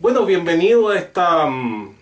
[0.00, 1.92] Bueno, bienvenido a esta mm,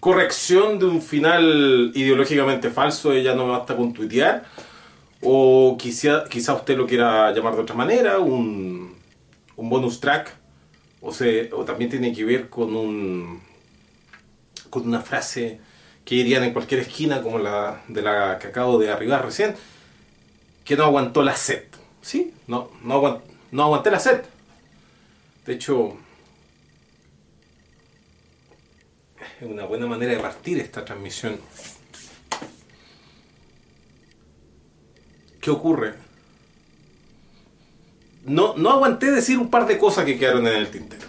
[0.00, 4.46] corrección de un final ideológicamente falso Ya no basta con tuitear.
[5.20, 8.96] O quizá, quizá usted lo quiera llamar de otra manera, un,
[9.56, 10.34] un bonus track.
[11.02, 13.42] O, se, o también tiene que ver con, un,
[14.70, 15.60] con una frase
[16.06, 19.54] que dirían en cualquier esquina, como la de la que acabo de arribar recién,
[20.64, 21.64] que no aguantó la sed.
[22.00, 22.32] ¿Sí?
[22.46, 23.20] No, no, aguant,
[23.52, 24.22] no aguanté la sed.
[25.44, 25.98] De hecho,
[29.40, 31.36] es una buena manera de partir esta transmisión.
[35.40, 35.94] ¿Qué ocurre?
[38.24, 41.06] No, no aguanté decir un par de cosas que quedaron en el tintero.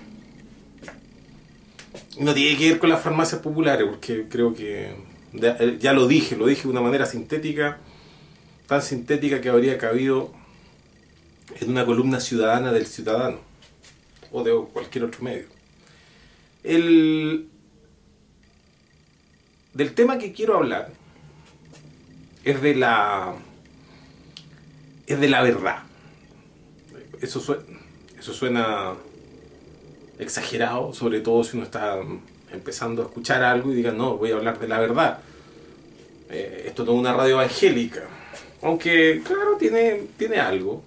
[2.20, 4.94] No tiene que ver con las farmacias populares, porque creo que
[5.80, 7.80] ya lo dije, lo dije de una manera sintética,
[8.68, 10.32] tan sintética que habría cabido
[11.60, 13.40] en una columna ciudadana del ciudadano
[14.32, 15.46] o de cualquier otro medio.
[16.64, 17.50] El,
[19.74, 20.92] del tema que quiero hablar
[22.44, 23.36] es de la
[25.10, 25.84] es de la verdad.
[27.20, 27.42] Eso
[28.22, 28.94] suena,
[30.20, 31.98] exagerado, sobre todo si uno está
[32.52, 35.20] empezando a escuchar algo y diga, no, voy a hablar de la verdad.
[36.30, 38.04] Eh, esto no es una radio evangélica,
[38.62, 40.84] aunque claro, tiene, tiene algo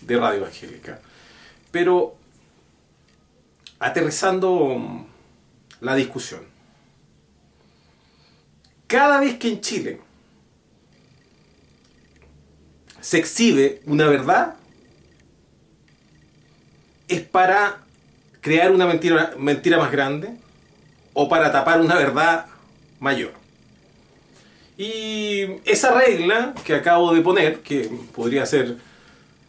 [0.00, 1.00] de radio evangélica.
[1.70, 2.16] Pero
[3.78, 5.06] aterrizando
[5.80, 6.49] la discusión,
[8.90, 10.00] cada vez que en Chile
[13.00, 14.56] se exhibe una verdad,
[17.06, 17.78] es para
[18.40, 20.34] crear una mentira, mentira más grande
[21.14, 22.46] o para tapar una verdad
[22.98, 23.32] mayor.
[24.76, 28.76] Y esa regla que acabo de poner, que podría ser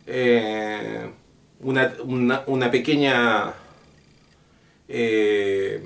[0.05, 1.09] eh,
[1.59, 3.53] una, pequeña
[4.87, 5.83] eh,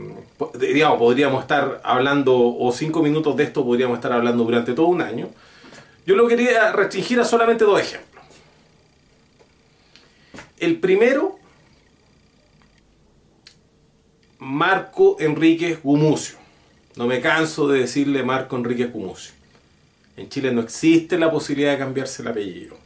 [0.60, 5.02] digamos, podríamos estar hablando, o cinco minutos de esto podríamos estar hablando durante todo un
[5.02, 5.30] año.
[6.06, 8.24] Yo lo quería restringir a solamente dos ejemplos.
[10.60, 11.38] El primero,
[14.40, 16.38] Marco Enríquez Gumucio.
[16.96, 19.34] No me canso de decirle Marco Enríquez Gumucio.
[20.16, 22.78] En Chile no existe la posibilidad de cambiarse el apellido.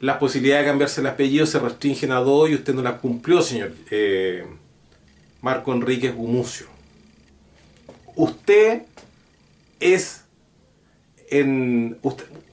[0.00, 3.40] Las posibilidades de cambiarse el apellido se restringen a dos y usted no las cumplió,
[3.40, 3.72] señor.
[3.90, 4.46] Eh,
[5.40, 6.66] Marco Enríquez Gumucio.
[8.14, 8.82] Usted
[9.78, 10.24] es
[11.30, 11.98] en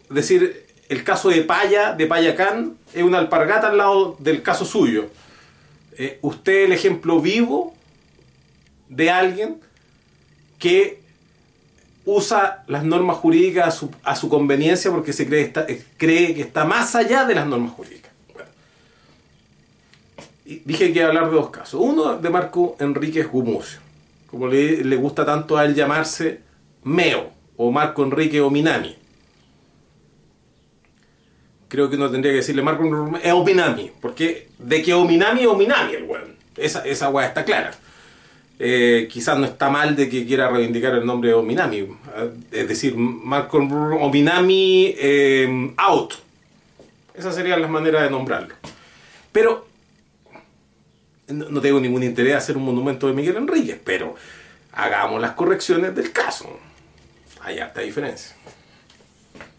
[0.10, 5.10] decir el caso de Paya, de Payacán, es una alpargata al lado del caso suyo.
[5.98, 7.76] Eh, usted es el ejemplo vivo
[8.88, 9.60] de alguien
[10.60, 11.02] que
[12.06, 15.52] usa las normas jurídicas a su, conveniencia porque se cree,
[15.98, 18.08] cree que está más allá de las normas jurídicas
[20.66, 21.80] dije que iba a hablar de dos casos.
[21.82, 23.80] Uno de Marco Enríquez Gumucio,
[24.30, 26.42] como le, gusta tanto a él llamarse
[26.84, 28.96] Meo, o Marco Enrique Ominami.
[31.68, 32.84] Creo que no tendría que decirle Marco
[33.22, 36.38] es Ominami, porque de que Ominami es Ominami el weón.
[36.56, 37.72] Esa, esa weá está clara.
[38.60, 41.88] Eh, quizás no está mal de que quiera reivindicar el nombre de Ominami.
[42.52, 46.14] Es decir, Marco Ominami eh, out.
[47.14, 48.56] Esas serían las maneras de nombrarlo.
[49.32, 49.67] Pero
[51.28, 54.16] no tengo ningún interés en hacer un monumento de Miguel Enríquez, pero
[54.72, 56.60] hagamos las correcciones del caso.
[57.42, 58.36] Hay harta diferencia.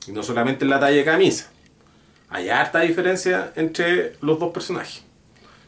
[0.06, 1.50] Y no solamente en la talla de camisa.
[2.30, 5.02] Hay harta diferencia entre los dos personajes.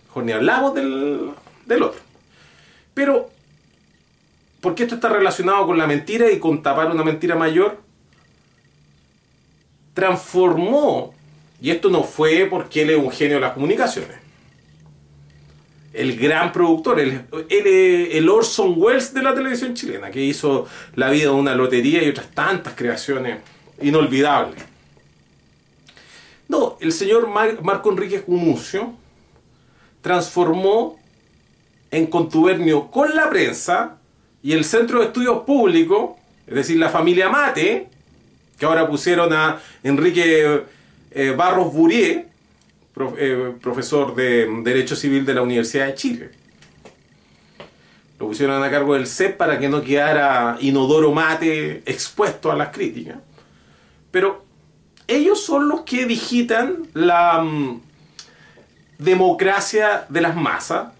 [0.06, 1.30] Mejor ni hablamos del,
[1.66, 2.00] del otro.
[2.94, 3.30] Pero,
[4.60, 7.78] porque esto está relacionado con la mentira y con tapar una mentira mayor,
[9.94, 11.14] transformó,
[11.60, 14.16] y esto no fue porque él es un genio de las comunicaciones,
[15.92, 21.24] el gran productor, el, el, Orson Welles de la televisión chilena, que hizo La vida
[21.24, 23.38] de una lotería y otras tantas creaciones
[23.82, 24.62] inolvidables.
[26.48, 28.94] No, el señor Marco Enrique Gumucio
[30.00, 30.98] transformó
[31.90, 33.96] en contubernio con la prensa
[34.42, 36.16] y el Centro de Estudios Públicos,
[36.46, 37.88] es decir, la familia Mate,
[38.58, 40.64] que ahora pusieron a Enrique
[41.10, 42.29] eh, Barros Burier,
[43.18, 46.30] eh, profesor de Derecho Civil de la Universidad de Chile.
[48.18, 52.68] Lo pusieron a cargo del CEP para que no quedara inodoro mate expuesto a las
[52.68, 53.16] críticas.
[54.10, 54.44] Pero
[55.08, 57.80] ellos son los que digitan la mm,
[58.98, 60.92] democracia de las masas,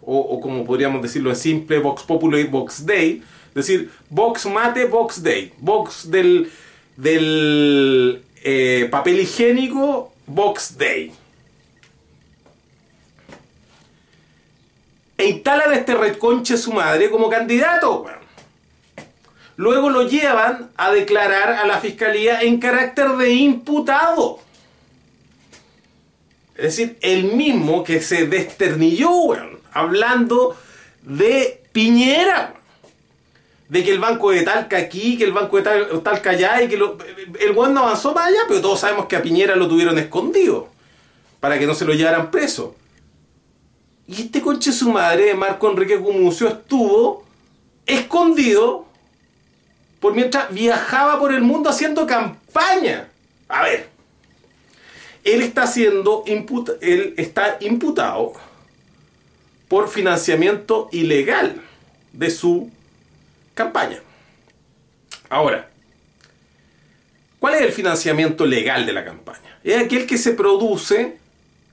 [0.00, 5.22] o, como podríamos decirlo en simple, Vox Populi, Vox Day, es decir, Vox Mate, Vox
[5.22, 6.50] Day, Vox del,
[6.96, 11.12] del eh, papel higiénico Box Day.
[15.22, 18.06] e instalan a este reconche su madre como candidato.
[19.56, 24.40] Luego lo llevan a declarar a la fiscalía en carácter de imputado.
[26.56, 30.56] Es decir, el mismo que se desternilló, weón, hablando
[31.02, 32.54] de Piñera.
[33.72, 36.68] De que el banco de Talca aquí, que el banco de Tal- Talca allá, y
[36.68, 40.68] que el weón avanzó para allá, pero todos sabemos que a Piñera lo tuvieron escondido.
[41.40, 42.74] Para que no se lo llevaran preso.
[44.06, 47.24] Y este conche su madre, Marco Enrique Gumucio, estuvo
[47.86, 48.84] escondido
[50.00, 53.08] por mientras viajaba por el mundo haciendo campaña.
[53.48, 53.88] A ver,
[55.24, 58.34] él está siendo imputa- él está imputado
[59.68, 61.62] por financiamiento ilegal
[62.12, 62.70] de su
[63.54, 64.00] campaña.
[65.28, 65.70] Ahora,
[67.38, 69.58] ¿cuál es el financiamiento legal de la campaña?
[69.64, 71.18] Es aquel que se produce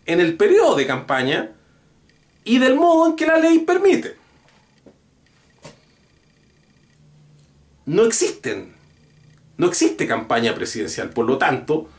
[0.05, 1.51] en el periodo de campaña
[2.43, 4.15] y del modo en que la ley permite.
[7.85, 8.73] No existen.
[9.57, 11.09] No existe campaña presidencial.
[11.09, 11.89] Por lo tanto,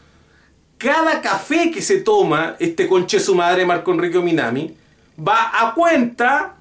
[0.78, 4.74] cada café que se toma este conche su madre Marco Enrique Minami
[5.18, 6.56] va a cuenta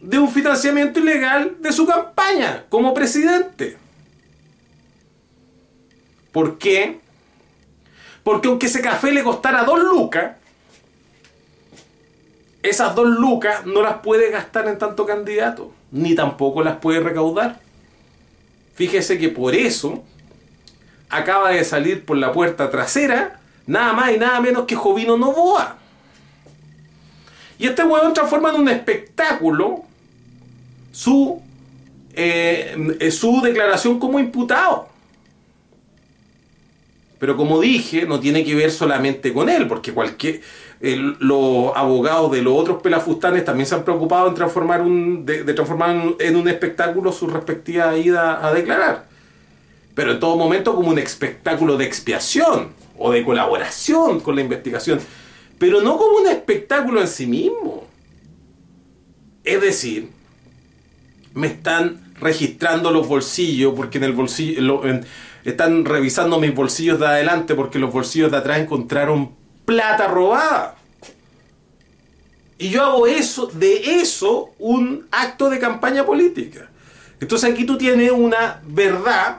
[0.00, 3.76] de un financiamiento ilegal de su campaña como presidente.
[6.32, 7.00] ¿Por qué?
[8.22, 10.36] Porque aunque ese café le costara dos lucas,
[12.62, 17.60] esas dos lucas no las puede gastar en tanto candidato, ni tampoco las puede recaudar.
[18.74, 20.04] Fíjese que por eso
[21.08, 25.76] acaba de salir por la puerta trasera nada más y nada menos que Jovino Novoa.
[27.58, 29.84] Y este huevón transforma en un espectáculo
[30.90, 31.40] su,
[32.14, 34.88] eh, su declaración como imputado.
[37.18, 40.40] Pero como dije, no tiene que ver solamente con él, porque cualquier
[40.80, 46.14] los abogados de los otros pelafustanes también se han preocupado en transformar un, de, transformar
[46.18, 49.04] en un espectáculo su respectiva ida a declarar.
[49.94, 55.00] Pero en todo momento como un espectáculo de expiación o de colaboración con la investigación,
[55.58, 57.86] pero no como un espectáculo en sí mismo.
[59.44, 60.08] Es decir,
[61.34, 64.82] me están registrando los bolsillos porque en el bolsillo
[65.44, 69.30] están revisando mis bolsillos de adelante porque los bolsillos de atrás encontraron
[69.64, 70.76] plata robada.
[72.58, 76.68] Y yo hago eso, de eso, un acto de campaña política.
[77.18, 79.38] Entonces aquí tú tienes una verdad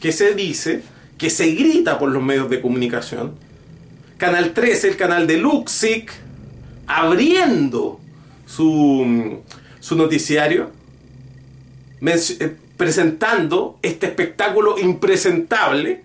[0.00, 0.82] que se dice,
[1.18, 3.34] que se grita por los medios de comunicación.
[4.16, 6.12] Canal 13, el canal de Luxic,
[6.86, 8.00] abriendo
[8.46, 9.42] su,
[9.80, 10.70] su noticiario,
[12.76, 16.02] presentando este espectáculo impresentable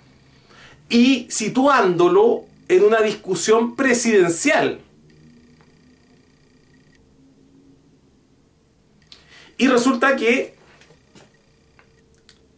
[0.89, 4.79] y situándolo en una discusión presidencial.
[9.57, 10.55] Y resulta que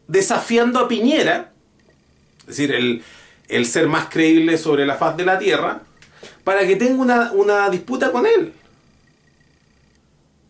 [0.07, 1.51] desafiando a Piñera,
[2.41, 3.03] es decir, el,
[3.47, 5.81] el ser más creíble sobre la faz de la tierra,
[6.44, 8.53] para que tenga una, una disputa con él.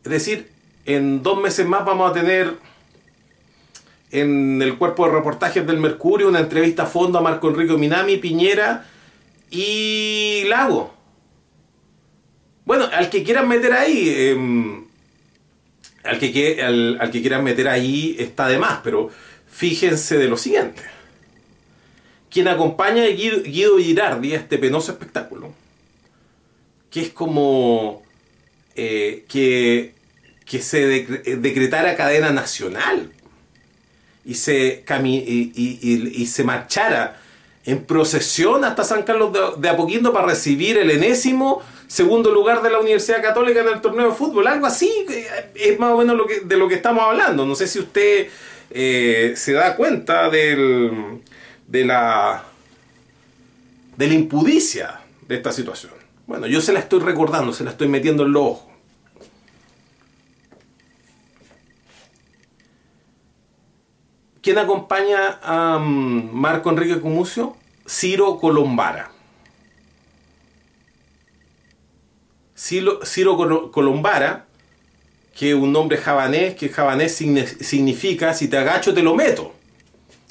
[0.03, 0.51] Es decir,
[0.85, 2.57] en dos meses más vamos a tener
[4.13, 8.17] en el cuerpo de reportajes del Mercurio una entrevista a fondo a Marco Enrique Minami,
[8.17, 8.85] Piñera
[9.49, 10.93] y Lago.
[12.63, 14.83] Bueno, al que quieran meter ahí, eh,
[16.03, 19.09] al, que, al, al que quieran meter ahí está de más, pero
[19.47, 20.83] fíjense de lo siguiente.
[22.29, 25.53] Quien acompaña a Guido, Girardi a este penoso espectáculo,
[26.91, 28.03] que es como
[28.75, 29.95] eh, que,
[30.45, 33.11] que se decre- decretara cadena nacional
[34.25, 37.19] y se, cami- y, y- y- se marchara
[37.65, 42.69] en procesión hasta San Carlos de, de Apoquindo para recibir el enésimo segundo lugar de
[42.69, 44.47] la Universidad Católica en el torneo de fútbol.
[44.47, 47.45] Algo así eh, es más o menos lo que, de lo que estamos hablando.
[47.45, 48.27] No sé si usted
[48.71, 51.21] eh, se da cuenta del,
[51.67, 52.43] de, la,
[53.97, 55.93] de la impudicia de esta situación.
[56.25, 58.72] Bueno, yo se la estoy recordando, se la estoy metiendo en los ojos.
[64.43, 67.55] ¿Quién acompaña a mm, Marco Enrique Cumucio?
[67.87, 69.09] Ciro Colombara.
[72.55, 74.45] Ciro, Ciro Colo- Colombara,
[75.35, 79.53] que es un nombre javanés, que javanés significa si te agacho te lo meto.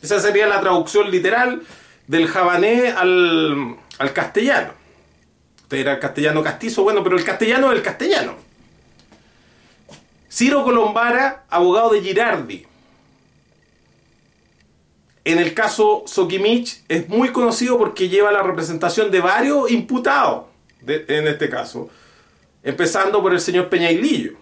[0.03, 1.63] Esa sería la traducción literal
[2.07, 4.73] del javanés al, al castellano.
[5.63, 8.35] Usted era el castellano castizo, bueno, pero el castellano es el castellano.
[10.31, 12.67] Ciro Colombara, abogado de Girardi.
[15.25, 20.47] En el caso Sokimich es muy conocido porque lleva la representación de varios imputados,
[20.87, 21.89] en este caso,
[22.63, 24.33] empezando por el señor Peñailillo.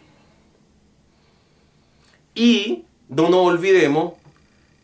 [2.35, 4.15] Y no nos olvidemos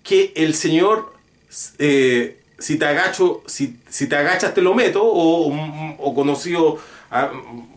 [0.03, 1.15] que el señor,
[1.79, 5.51] eh, si, te agacho, si, si, te agachas te lo meto, o,
[5.99, 6.79] o conocido
[7.11, 7.33] ah,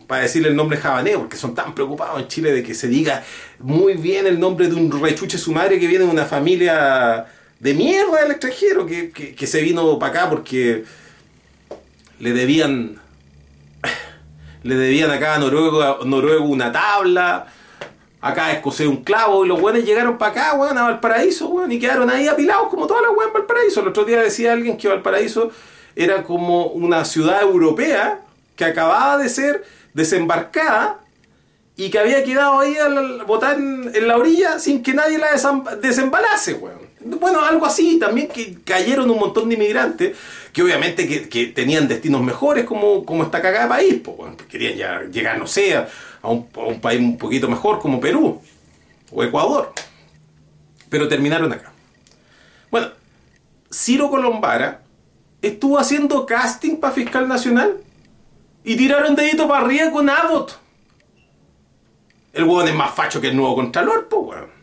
[0.06, 3.24] para decirle el nombre jabaneo, porque son tan preocupados en Chile de que se diga
[3.60, 7.26] muy bien el nombre de un rechuche su madre que viene de una familia
[7.60, 10.84] de mierda del extranjero, que, que se vino para acá porque
[12.18, 13.00] le debían
[14.62, 17.46] le debían acá a Noruego, una tabla,
[18.20, 21.72] acá a Escocés un clavo, y los buenos llegaron para acá, weón, a Valparaíso, weón,
[21.72, 23.80] y quedaron ahí apilados como todas las weas en Valparaíso.
[23.80, 25.50] El otro día decía alguien que Valparaíso
[25.96, 28.20] era como una ciudad europea
[28.56, 29.64] que acababa de ser
[29.94, 31.00] desembarcada
[31.76, 35.30] y que había quedado ahí a botar en, la orilla sin que nadie la
[35.80, 36.89] desembalase, weón.
[37.02, 40.16] Bueno, algo así, también que cayeron un montón de inmigrantes
[40.52, 45.02] que obviamente que, tenían destinos mejores como, como esta cagada de país, pues, querían ya,
[45.10, 45.88] llegar, no sé, a
[46.28, 46.46] un,
[46.80, 48.42] país un poquito mejor como Perú
[49.10, 49.72] o Ecuador,
[50.90, 51.72] pero terminaron acá.
[52.70, 52.88] Bueno,
[53.72, 54.82] Ciro Colombara
[55.40, 57.78] estuvo haciendo casting para fiscal nacional
[58.62, 60.58] y tiraron dedito para arriba con Abbott.
[62.34, 64.59] El hueón es más facho que el nuevo Contralor, pues, weón.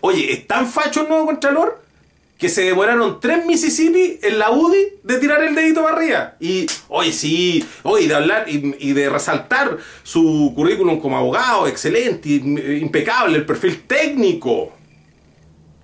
[0.00, 1.84] Oye, ¿es tan facho el nuevo Contralor?
[2.38, 6.34] que se demoraron tres Mississippi en la UDI de tirar el dedito para arriba.
[6.40, 13.38] Y, oye, sí, oye, de hablar y, de resaltar su currículum como abogado, excelente, impecable,
[13.38, 14.72] el perfil técnico.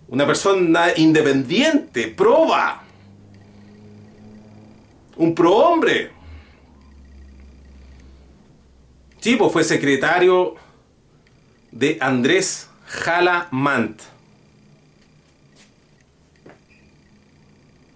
[0.08, 2.82] Una persona independiente, proba.
[5.16, 6.10] Un prohombre.
[9.20, 10.56] Sí, pues fue secretario
[11.70, 14.02] de Andrés Jala Mant.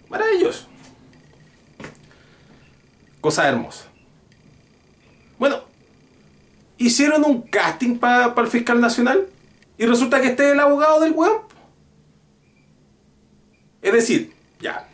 [0.09, 0.69] para ellos.
[3.21, 3.87] Cosa hermosa.
[5.41, 5.65] Bueno,
[6.79, 9.27] hicieron un casting para el fiscal nacional
[9.77, 11.41] y resulta que este es el abogado del weón.
[13.83, 14.87] Es decir, ya.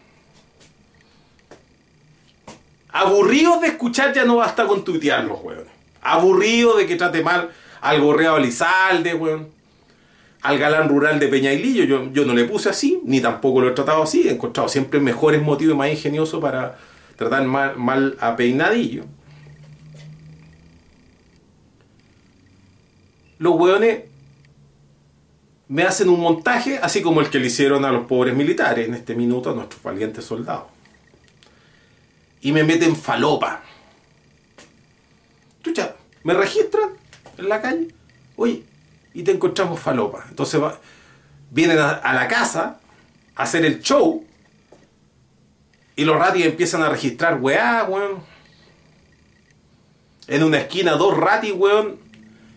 [2.89, 5.71] Aburridos de escuchar ya no basta con tuitear los weones.
[6.01, 7.51] Aburrido de que trate mal
[7.83, 9.60] al gorreado Lizalde, weón
[10.43, 11.85] al galán rural de Peñailillo.
[11.85, 14.29] Yo, yo no le puse así, ni tampoco lo he tratado así.
[14.29, 16.79] He encontrado siempre mejores motivos y más ingeniosos para
[17.17, 19.05] tratar mal, mal a Peinadillo.
[23.39, 24.05] Los hueones
[25.69, 28.95] me hacen un montaje así como el que le hicieron a los pobres militares en
[28.95, 30.65] este minuto a nuestros valientes soldados.
[32.43, 33.63] Y me meten falopa.
[35.63, 35.95] Chucha,
[36.25, 36.91] me registran
[37.39, 37.89] en la calle.
[38.37, 38.65] Oye,
[39.15, 40.25] y te encontramos falopa.
[40.29, 40.61] Entonces
[41.51, 42.79] vienen a, la casa
[43.35, 44.25] a hacer el show
[45.97, 48.23] y los ratis empiezan a registrar weá, weón.
[50.29, 51.99] En una esquina, dos ratis, weón,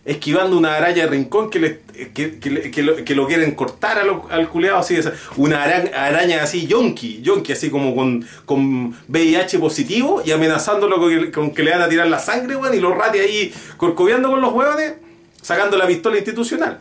[0.04, 1.80] esquivando una araña de rincón que, le,
[2.12, 4.96] que, lo, quieren cortar al culeado, así,
[5.36, 11.00] una araña, así, yonki, yonki, así como con, con VIH positivo y amenazándolo
[11.32, 14.40] con que, le van a tirar la sangre, weón, y los ratis ahí corcoviando con
[14.40, 15.03] los weones
[15.44, 16.80] sacando la pistola institucional.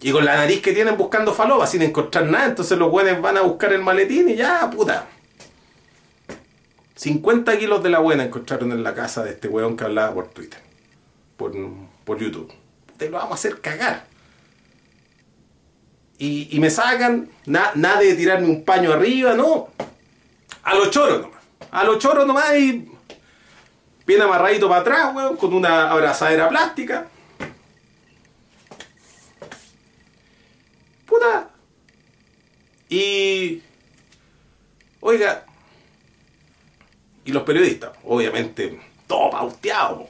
[0.00, 3.36] Y con la nariz que tienen buscando falopa sin encontrar nada, entonces los buenos van
[3.36, 5.08] a buscar el maletín y ya, puta.
[6.94, 10.28] 50 kilos de la buena encontraron en la casa de este weón que hablaba por
[10.28, 10.60] Twitter,
[11.36, 11.52] por,
[12.04, 12.52] por YouTube.
[12.96, 14.06] Te lo vamos a hacer cagar.
[16.18, 19.68] Y, me sacan, nada de tirarme un paño arriba, no.
[20.62, 21.40] A los choros nomás.
[21.72, 22.88] A los choros nomás y
[24.06, 27.08] bien amarradito para atrás, weón, con una abrazadera plástica.
[31.04, 31.50] Puta.
[32.88, 33.62] Y.
[35.00, 35.44] Oiga.
[37.24, 40.08] Y los periodistas, obviamente, todo pauteado.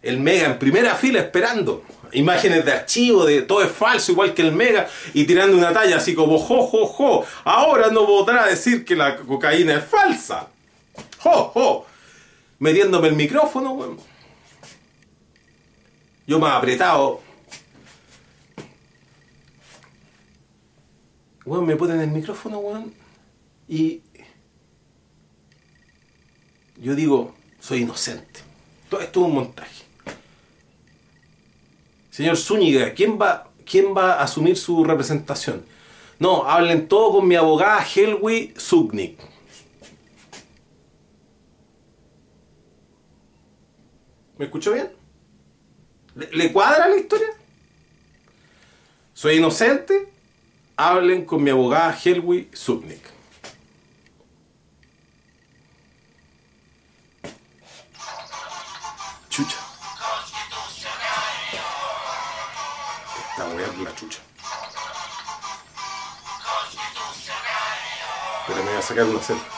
[0.00, 1.82] El Mega en primera fila esperando.
[2.12, 5.96] Imágenes de archivo, de todo es falso, igual que el Mega, y tirando una talla
[5.96, 7.26] así como jo, jo, jo.
[7.42, 10.48] Ahora no podrá decir que la cocaína es falsa.
[11.18, 11.86] Jo, jo
[12.58, 13.98] metiéndome el micrófono, weón.
[16.26, 17.20] Yo me he apretado.
[21.44, 22.94] Weón, me ponen el micrófono, weón.
[23.68, 24.02] Y
[26.76, 28.40] yo digo, soy inocente.
[28.88, 29.84] Todo esto es un montaje.
[32.10, 35.64] Señor Zúñiga, ¿quién va, ¿quién va a asumir su representación?
[36.18, 39.33] No, hablen todo con mi abogada Helwi Zugnik.
[44.44, 44.92] ¿Me escuchó bien?
[46.16, 47.28] ¿Le, cuadra la historia?
[49.14, 50.12] Soy inocente.
[50.76, 53.00] Hablen con mi abogada Helwi Subnik.
[59.30, 59.56] Chucha.
[63.30, 64.20] Esta voy a la chucha.
[68.46, 69.53] Pero me voy a sacar una selfie.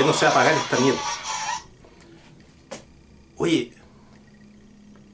[0.00, 1.00] Todavía no se va a apagar esta mierda.
[3.36, 3.72] Oye,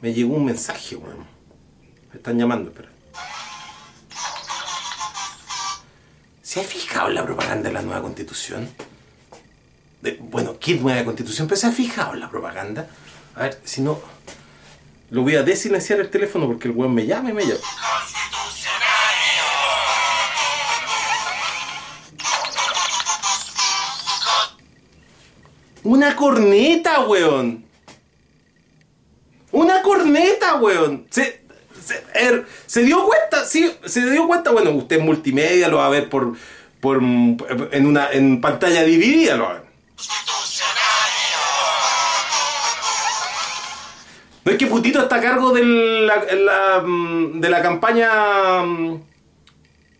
[0.00, 1.26] me llegó un mensaje, weón.
[2.12, 2.88] Me están llamando, espera.
[6.42, 8.68] ¿Se ha fijado en la propaganda de la nueva constitución?
[10.02, 11.48] De- bueno, ¿qué nueva constitución?
[11.48, 12.88] Pero ¿se ha fijado en la propaganda?
[13.34, 13.98] A ver, si no...
[15.10, 17.60] Lo voy a desilenciar el teléfono porque el weón me llama y me llama.
[25.86, 27.64] Una corneta, weón.
[29.52, 31.06] Una corneta, weón.
[31.10, 31.42] Se,
[31.80, 34.50] se, er, se dio cuenta, sí, se dio cuenta.
[34.50, 36.32] Bueno, usted en multimedia lo va a ver por,
[36.80, 39.62] por en una en pantalla dividida, lo va a ver.
[44.44, 49.02] No es que Putito está a cargo de la, la, mm, de la campaña mm,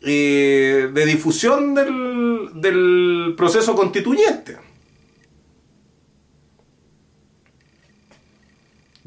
[0.03, 4.66] eh, de difusión del, del proceso constituyente.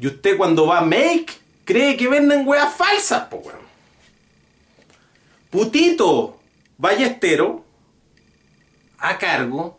[0.00, 1.26] Y usted cuando va a Make
[1.64, 3.60] cree que venden weas falsas, po weón.
[5.50, 6.40] Putito
[6.78, 7.64] Ballestero
[8.98, 9.78] a cargo.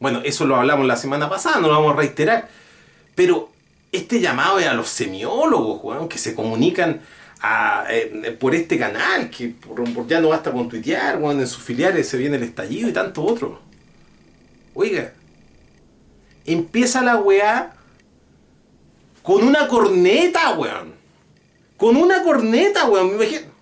[0.00, 2.48] Bueno, eso lo hablamos la semana pasada, no lo vamos a reiterar.
[3.14, 3.50] Pero
[3.92, 7.02] este llamado es a los semiólogos, weón, que se comunican
[7.90, 12.08] eh, por este canal, que por ya no basta con tuitear, weón, en sus filiales
[12.08, 13.60] se viene el estallido y tanto otro.
[14.74, 15.12] Oiga,
[16.46, 17.74] empieza la weá
[19.22, 20.94] con una corneta, weón.
[21.76, 23.08] Con una corneta, weón.
[23.16, 23.52] Me imagino.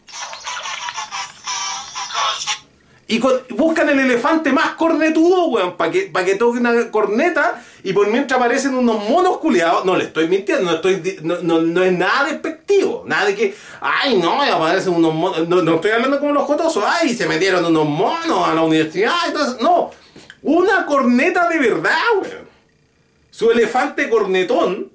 [3.06, 7.60] Y con- buscan el elefante más cornetudo, weón, para que, pa que toque una corneta
[7.82, 9.84] y por mientras aparecen unos monos culiados.
[9.84, 13.02] No le estoy mintiendo, no, estoy, no, es nada despectivo.
[13.06, 15.48] Nada de que, ay, no, aparecen unos monos.
[15.48, 19.12] No, no estoy hablando como los jotosos, ay, se metieron unos monos a la universidad
[19.28, 19.58] eso.
[19.60, 19.90] No,
[20.42, 22.48] una corneta de verdad, weón.
[23.32, 24.89] Su elefante cornetón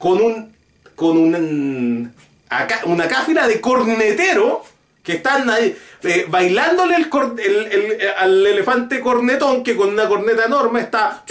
[0.00, 0.56] con un
[0.96, 2.14] con un
[2.48, 4.64] acá- una cáfila de cornetero
[5.02, 10.44] que están ahí eh, bailándole el cor- el- al elefante cornetón que con una corneta
[10.46, 11.22] enorme está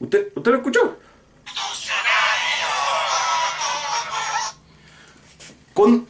[0.00, 0.98] ¿Usted, ¿Usted lo escuchó?
[5.74, 6.06] Con,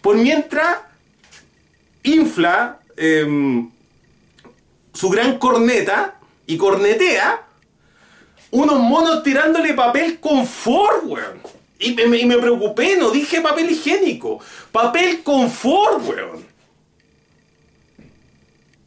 [0.00, 0.78] por mientras
[2.04, 3.70] infla em,
[4.94, 6.14] su gran corneta
[6.46, 7.42] y cornetea
[8.52, 11.40] unos monos tirándole papel confort, weón.
[11.78, 14.38] Y me, preocupé, no dije papel higiénico.
[14.70, 16.46] Papel confort, weón.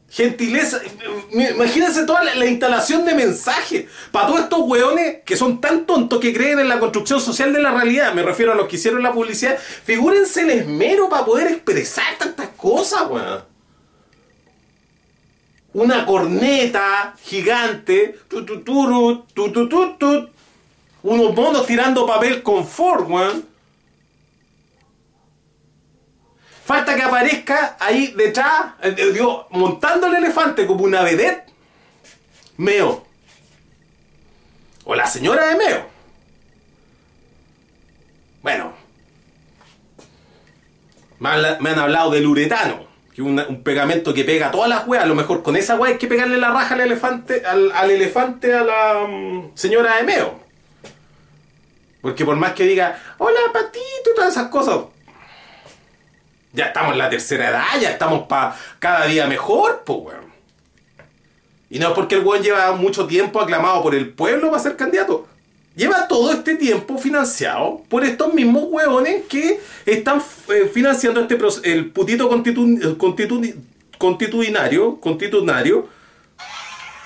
[0.10, 0.80] Gentileza.
[1.32, 3.86] Imagínense toda la, la instalación de mensajes.
[4.12, 7.62] Para todos estos weones que son tan tontos que creen en la construcción social de
[7.62, 8.14] la realidad.
[8.14, 9.58] Me refiero a los que hicieron la publicidad.
[9.58, 13.55] Figúrense el esmero para poder expresar tantas cosas, weón
[15.76, 20.30] una corneta gigante, tu, tu, turu, tu, tu, tu, tu,
[21.04, 23.46] unos monos tirando papel confort, weón.
[26.64, 31.52] Falta que aparezca ahí detrás, eh, eh, digo, montando el elefante como una vedette,
[32.56, 33.06] Meo.
[34.86, 35.86] O la señora de Meo.
[38.42, 38.74] Bueno.
[41.20, 42.85] Me han, me han hablado del uretano,
[43.16, 45.06] que un pegamento que pega todas las weas.
[45.06, 47.90] A lo mejor con esa wea hay que pegarle la raja al elefante, al, al
[47.90, 50.38] elefante a la mm, señora de Meo.
[52.02, 54.80] Porque por más que diga, hola patito y todas esas cosas,
[56.52, 60.34] ya estamos en la tercera edad, ya estamos para cada día mejor, pues weón.
[61.70, 64.76] Y no es porque el weón lleva mucho tiempo aclamado por el pueblo para ser
[64.76, 65.26] candidato.
[65.76, 71.92] Lleva todo este tiempo financiado por estos mismos hueones que están eh, financiando este el
[71.92, 73.56] putito constitu- constitu-
[73.98, 75.90] constitucionario,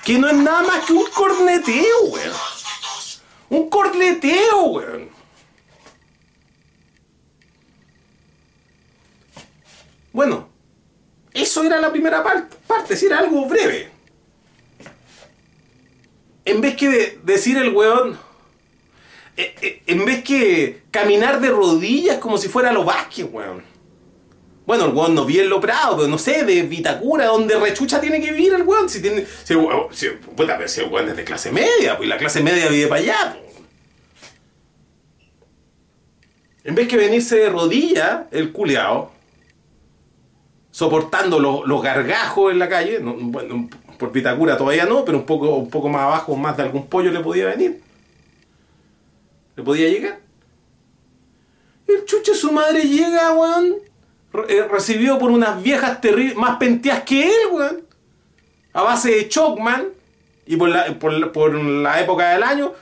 [0.04, 2.32] que no es nada más que un corneteo, weón.
[3.48, 5.08] Un corneteo, weón.
[10.12, 10.48] Bueno,
[11.32, 13.90] eso era la primera par- parte, si era algo breve.
[16.44, 18.18] En vez que de decir el weón,
[19.86, 23.62] en vez que caminar de rodillas como si fuera lo Vázquez, weón.
[24.66, 28.00] Bueno, el weón no vive en lo Prado, pero no sé, de Vitacura, donde rechucha
[28.00, 28.88] tiene que vivir el weón.
[28.88, 32.08] Si tiene, si, weón- si- puta, pero si el weón es de clase media, pues
[32.08, 33.50] la clase media vive para allá, pues.
[36.62, 39.10] En vez que venirse de rodillas, el culeado,
[40.70, 43.00] soportando los, los gargajos en la calle.
[43.00, 46.62] No, bueno, por Pitacura todavía no, pero un poco, un poco más abajo, más de
[46.64, 47.80] algún pollo le podía venir.
[49.62, 50.20] Podía llegar.
[51.86, 53.76] El chuche su madre llega, weón.
[54.32, 57.80] re- eh, recibido por unas viejas terribles, más penteadas que él, weón.
[58.72, 59.86] A base de Chocman.
[60.46, 62.72] Y por la, por, por la época del año.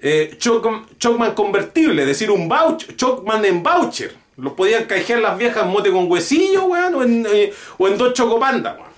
[0.00, 4.14] Eh, Choc- Chocman convertible, es decir, un voucher, Chocman en voucher.
[4.36, 7.52] Los podían canjear las viejas en mote con huesillo, weón, o en, eh,
[7.96, 8.93] dos chocopandas, weón.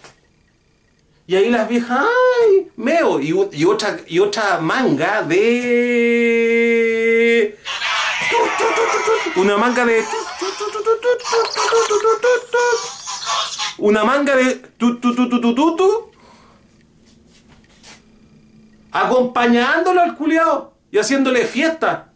[1.28, 2.70] Y ahí las viejas, ¡ay!
[2.76, 3.18] Meo.
[3.20, 3.32] Y,
[3.64, 6.06] otra, y otra manga de.
[9.34, 10.04] Una manga de.
[13.78, 14.62] Una manga de.
[18.92, 22.12] Acompañándolo al culiao y haciéndole fiesta.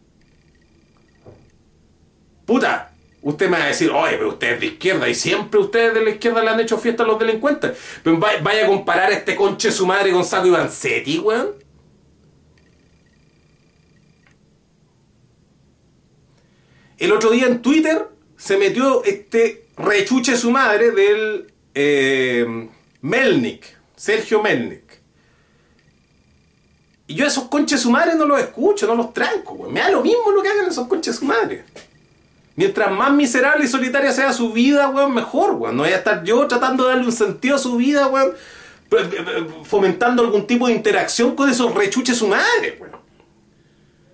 [2.45, 2.90] Puta,
[3.21, 6.03] usted me va a decir, oye, pero usted es de izquierda y siempre ustedes de
[6.03, 7.77] la izquierda le han hecho fiesta a los delincuentes.
[8.03, 11.51] Pero vaya, a comparar este conche su madre con Saco Ivancetti, weón.
[16.97, 18.07] El otro día en Twitter
[18.37, 22.69] se metió este rechuche su madre del eh,
[23.01, 25.01] Melnik, Sergio Melnik.
[27.07, 29.73] Y yo a esos conches su madre no los escucho, no los tranco, weón.
[29.73, 31.65] Me da lo mismo lo que hagan esos conches su madre.
[32.55, 35.77] Mientras más miserable y solitaria sea su vida, weón, mejor, weón.
[35.77, 38.33] No voy a estar yo tratando de darle un sentido a su vida, weón.
[39.63, 42.91] Fomentando algún tipo de interacción con esos rechuches su madre, weón.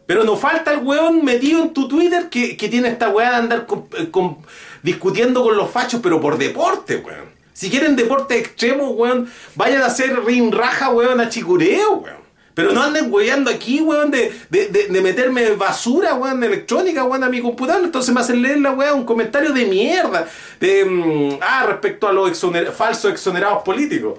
[0.06, 3.36] Pero nos falta el weón metido en tu Twitter que, que tiene esta weá de
[3.38, 4.38] andar eh, con-
[4.84, 7.36] discutiendo con los fachos, pero por deporte, weón.
[7.54, 12.27] Si quieren deporte extremo, weón, vayan a hacer ring raja, weón, a chicureo, weón.
[12.58, 17.24] Pero no anden weyando aquí, weón, de, de, de- de meterme basura, weón, electrónica, weón,
[17.24, 17.84] a mi computador.
[17.84, 20.28] Entonces me hacen leer la weá un comentario de mierda.
[20.60, 24.18] De, mm, ah, respecto a los exoner- falsos exonerados políticos.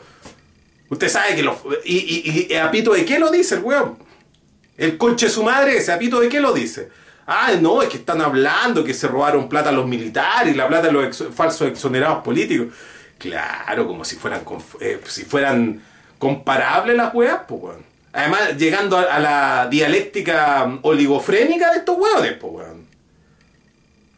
[0.88, 1.56] Usted sabe que los...
[1.84, 3.98] Y, y, a pito de qué lo dice el weón?
[4.76, 6.90] El conche su madre, ese apito de qué lo dice.
[7.26, 10.68] Ah, no, es que están hablando que se robaron plata a los militares y la
[10.68, 12.68] plata de los falsos exonerados políticos.
[13.18, 14.42] Claro, como si fueran
[14.80, 15.82] eh, si fueran
[16.20, 17.88] comparables las weas, pues weón.
[18.18, 22.86] Además, llegando a, la dialéctica mm, oligofrénica de estos weones, pues weón.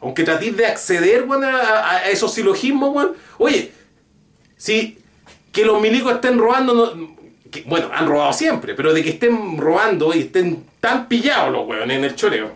[0.01, 3.13] Aunque tratéis de acceder, weón, a, esos silogismos, weón.
[3.39, 3.73] Oye,
[4.57, 4.99] si
[5.53, 6.97] que los milicos estén robando,
[7.67, 11.99] bueno, han robado siempre, pero de que estén robando y estén tan pillados los weones
[11.99, 12.53] en el choreo,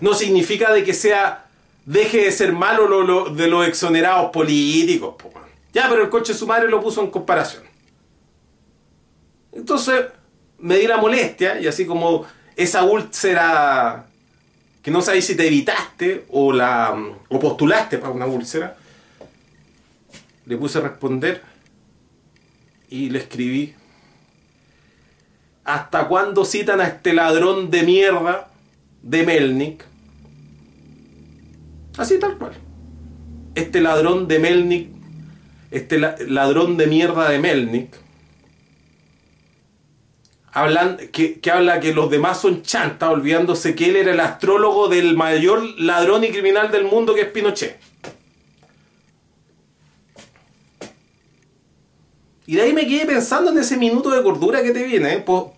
[0.00, 1.44] no significa de que sea,
[1.84, 5.48] deje de ser malo lo, lo- de los exonerados políticos, po, weón.
[5.74, 7.67] Ya, pero el coche de su madre lo puso en comparación.
[9.58, 10.06] Entonces,
[10.60, 12.24] me di la molestia y así como
[12.56, 14.06] esa úlcera
[14.82, 16.96] que no sabéis si te evitaste o la
[17.28, 18.76] o postulaste para una úlcera,
[20.46, 21.42] le puse a responder
[22.88, 23.74] y le escribí
[25.64, 28.48] ¿Hasta cuándo citan a este ladrón de mierda
[29.02, 29.84] de Melnik?
[31.98, 32.52] Así tal cual.
[33.54, 34.88] Este ladrón de Melnik,
[35.70, 37.90] este la- ladrón de mierda de Melnik,
[40.60, 44.88] hablan, que, que habla que los demás son chantas, olvidándose que él era el astrólogo
[44.88, 47.78] del mayor ladrón y criminal del mundo que es Pinochet.
[52.48, 55.24] Y de ahí me quedé pensando en ese minuto de cordura que te viene, ¿eh?
[55.26, 55.52] Voy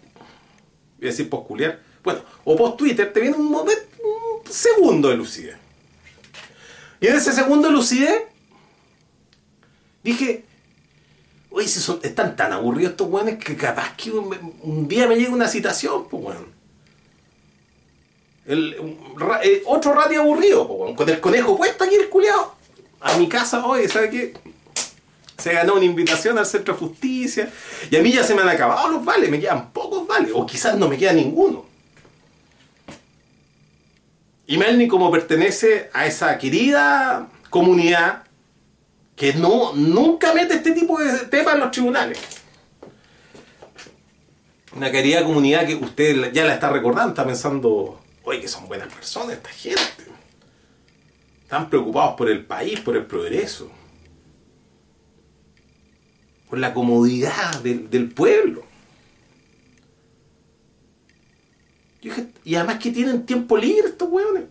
[1.03, 1.79] a decir posculiar.
[2.03, 5.57] Bueno, o post Twitter, te viene un, momento, un segundo de lucidez.
[7.01, 8.23] Y en ese segundo de lucidez,
[10.03, 10.45] dije,
[11.51, 15.49] oye, si están tan aburridos estos weones que capaz que un, día me llega una
[15.49, 16.61] citación, pues weón.
[18.47, 18.75] El,
[19.43, 20.95] eh, otro ratio aburrido, pues weón.
[20.97, 22.55] Con el conejo puesto aquí el culiao.
[23.01, 24.35] A mi casa, oye, ¿sabe qué?
[25.39, 27.51] Se ganó una invitación al centro de justicia.
[27.91, 30.33] Y a mí ya se me han acabado los vales, me quedan pocos vales.
[30.35, 31.65] O quizás no me queda ninguno.
[34.47, 38.25] Y Melni, como pertenece a esa querida comunidad
[39.21, 42.19] que no, nunca mete este tipo de temas en los tribunales.
[44.75, 48.91] Una querida comunidad que usted ya la está recordando, está pensando, oye, que son buenas
[48.91, 50.07] personas esta gente.
[51.43, 53.71] Están preocupados por el país, por el progreso
[56.49, 58.65] por la comodidad del, del pueblo.
[62.45, 64.45] Y además que tienen tiempo libre estos hueones.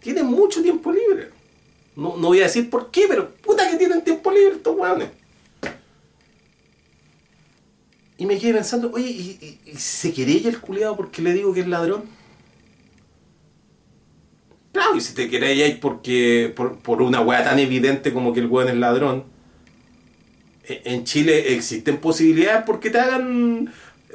[0.00, 1.30] Tienen mucho tiempo libre.
[1.96, 5.08] No, no voy a decir por qué, pero puta que tienen tiempo libre estos hueones.
[8.18, 11.52] Y me quedé pensando, oye, ¿y, y- y se querella el culiado porque le digo
[11.52, 12.04] que es ladrón?
[14.72, 18.46] Claro, y si te queréis porque por, por una weá tan evidente como que el
[18.46, 19.24] weón es ladrón,
[20.64, 23.72] e- en Chile existen posibilidades porque te hagan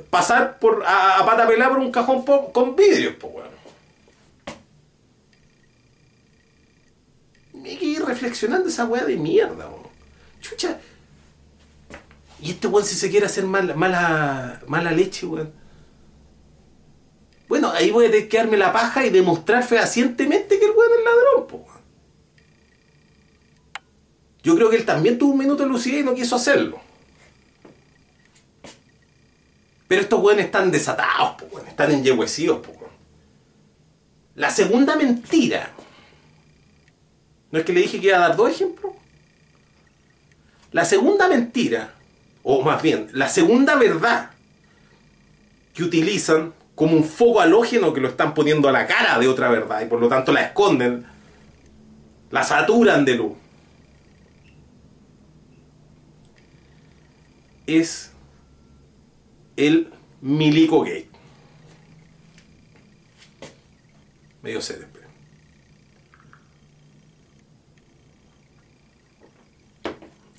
[0.09, 3.47] pasar por a, a pata pelada por un cajón con vidrios, pues weón.
[7.65, 9.87] Hay que ir reflexionando esa weá de mierda, weón.
[10.41, 10.79] Chucha.
[12.41, 15.51] Y este weón si se quiere hacer mal- mala, mala leche, weón.
[17.47, 20.91] Bueno, ahí voy a tener que darme la paja y demostrar fehacientemente que el weón
[20.97, 21.65] es ladrón, po.
[24.43, 26.79] Yo creo que él también tuvo un minuto de lucidez y no quiso hacerlo.
[29.87, 31.67] Pero estos weones están desatados, po, weón.
[31.67, 32.71] están enyehuecidos, po.
[32.71, 32.91] weón.
[34.35, 35.71] La segunda mentira.
[37.51, 38.93] ¿No es que le dije que iba a dar dos ejemplos?
[40.71, 41.93] La segunda mentira,
[42.43, 44.31] o más bien, la segunda verdad
[45.73, 49.49] que utilizan como un foco halógeno que lo están poniendo a la cara de otra
[49.49, 51.05] verdad y por lo tanto la esconden,
[52.29, 53.33] la saturan de luz.
[57.65, 58.11] Es
[59.55, 61.09] el Milico Gate.
[64.41, 65.07] Medio sed, espera.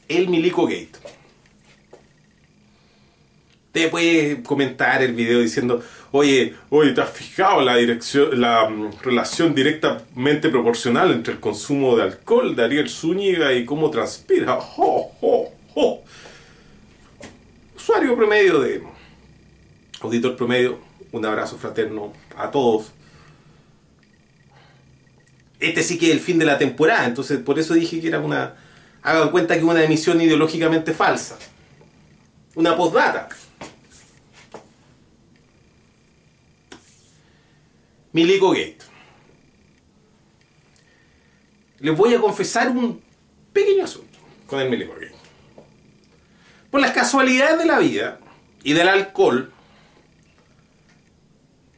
[0.08, 0.92] El Milico Gate.
[3.72, 9.02] Te puede comentar el video diciendo, oye, oye, ¿te has fijado la dirección, la mm,
[9.02, 14.58] relación directamente proporcional entre el consumo de alcohol de Ariel Zúñiga y cómo transpira?
[14.60, 16.02] Jo, jo, jo.
[17.76, 18.82] Usuario promedio de
[20.00, 20.78] auditor promedio,
[21.12, 22.92] un abrazo fraterno a todos.
[25.60, 28.20] Este sí que es el fin de la temporada, entonces por eso dije que era
[28.20, 28.54] una.
[29.08, 31.38] Hagan cuenta que es una emisión ideológicamente falsa.
[32.54, 33.30] Una postdata.
[38.12, 38.76] Milico Gate.
[41.78, 43.00] Les voy a confesar un
[43.54, 45.14] pequeño asunto con el Milico Gate.
[46.70, 48.20] Por las casualidades de la vida
[48.62, 49.50] y del alcohol,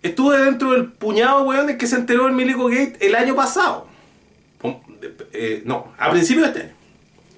[0.03, 3.87] estuve dentro del puñado weones que se enteró del Milico Gate el año pasado.
[5.33, 6.80] Eh, no, a principios de este año.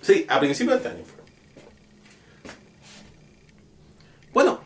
[0.03, 1.23] Sí, a principios de este año fue.
[4.33, 4.61] Bueno,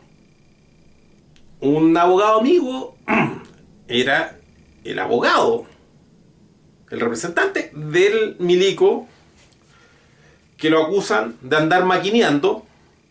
[1.60, 2.96] un abogado amigo
[3.88, 4.38] era
[4.82, 5.66] el abogado,
[6.90, 9.06] el representante del milico
[10.56, 12.66] que lo acusan de andar maquineando,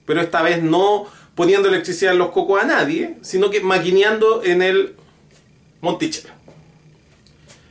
[0.05, 4.61] pero esta vez no poniendo electricidad en los cocos a nadie, sino que maquineando en
[4.61, 4.95] el
[5.81, 6.33] Monticello.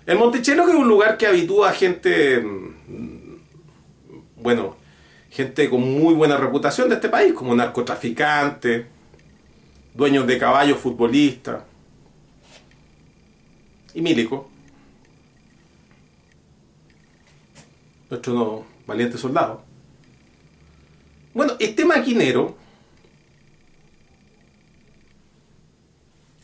[0.06, 2.73] El Monticello es un lugar que habitúa a gente, mm,
[4.44, 4.76] bueno,
[5.30, 8.84] gente con muy buena reputación de este país, como narcotraficantes,
[9.94, 11.62] dueños de caballos, futbolistas
[13.94, 14.50] y Milico,
[18.10, 19.64] nuestro no, valiente soldado.
[21.32, 22.58] Bueno, este maquinero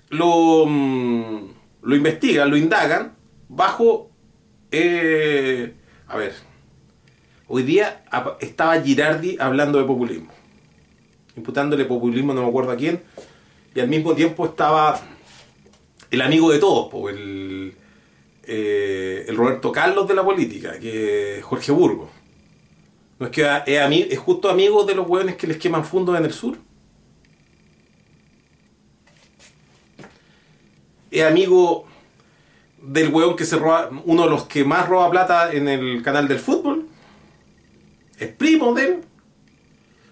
[0.09, 1.51] lo, mm,
[1.83, 3.15] lo investigan, lo indagan
[3.51, 4.11] bajo...
[4.71, 5.75] eh,
[6.09, 6.50] a ver,
[7.53, 8.05] hoy día
[8.39, 10.31] estaba Girardi hablando de populismo,
[11.37, 13.03] imputándole populismo, no me acuerdo a quién,
[13.75, 15.01] y al mismo tiempo estaba
[16.13, 16.93] el amigo de todos,
[18.45, 22.11] eh, el Roberto Carlos de la política, que es Jorge Burgos.
[23.19, 26.33] No es que es, justo amigo de los hueones que les queman fundos en el
[26.33, 26.57] sur.
[31.11, 31.85] Es amigo
[32.81, 36.29] del hueón que se roba, uno de los que más roba plata en el canal
[36.29, 36.80] del fútbol.
[38.21, 39.05] Es primo de él.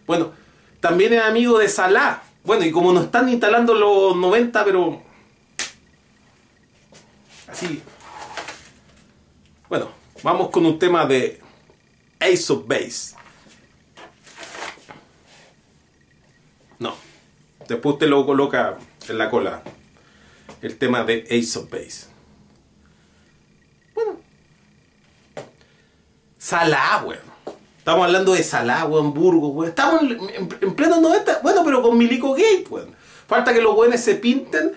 [0.06, 0.32] Bueno,
[0.80, 2.22] también es amigo de Salah.
[2.42, 5.02] Bueno, y como nos están instalando los 90, pero.
[7.46, 7.82] Así.
[9.68, 9.90] Bueno,
[10.22, 11.38] vamos con un tema de
[12.18, 13.14] Ace of Base.
[16.78, 16.94] No.
[17.68, 19.62] Después usted lo coloca en la cola.
[20.62, 22.06] El tema de Ace of Base.
[23.94, 24.18] Bueno.
[26.38, 27.37] Salah, weón.
[27.88, 29.70] Estamos hablando de Salah, weón, Burgos, weón.
[29.70, 31.40] Estamos en, en, en pleno 90.
[31.42, 32.94] Bueno, pero con Milico Gate, weón.
[33.26, 34.72] Falta que los weones se pinten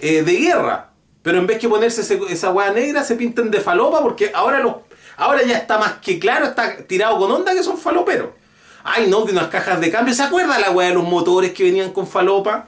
[0.00, 0.90] eh, de guerra.
[1.22, 4.74] Pero en vez que ponerse esa weá negra, se pinten de falopa porque ahora los
[5.16, 8.30] ahora ya está más que claro, está tirado con onda que son faloperos.
[8.82, 10.12] Ay, no, que unas cajas de cambio.
[10.12, 12.66] ¿Se acuerda la weá de los motores que venían con falopa?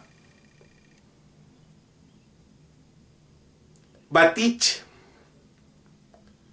[4.08, 4.84] Batich.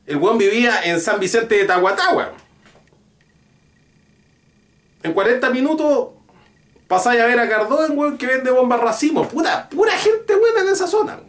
[0.07, 2.48] El weón vivía en San Vicente de Tahuatahua.
[5.03, 6.09] En 40 minutos
[6.87, 9.27] pasáis a ver a Cardón, weón, que vende bombas racimos.
[9.27, 11.19] Puta, pura gente buena en esa zona.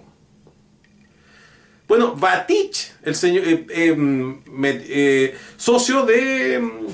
[1.87, 4.45] Bueno, Batich, el señor, eh, eh,
[4.89, 6.87] eh, socio de,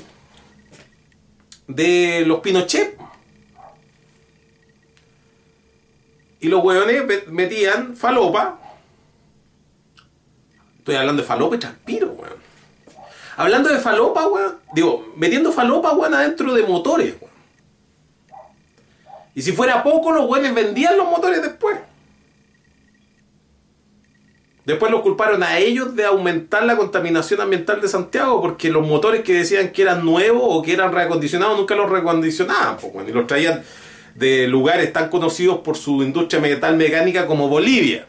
[1.67, 2.97] de los Pinochet.
[6.39, 8.59] Y los hueones ve- metían falopa.
[10.79, 12.16] Estoy hablando de falopa y transpiro.
[13.37, 14.55] Hablando de falopa, weón.
[14.73, 17.37] Digo, metiendo falopa, weón, adentro de motores, weón.
[19.35, 21.77] Y si fuera poco, los weones vendían los motores después.
[24.65, 29.21] Después los culparon a ellos de aumentar la contaminación ambiental de Santiago porque los motores
[29.23, 32.75] que decían que eran nuevos o que eran reacondicionados nunca los reacondicionaban.
[32.77, 33.63] pues, bueno, y los traían
[34.15, 38.07] de lugares tan conocidos por su industria metal mecánica como Bolivia.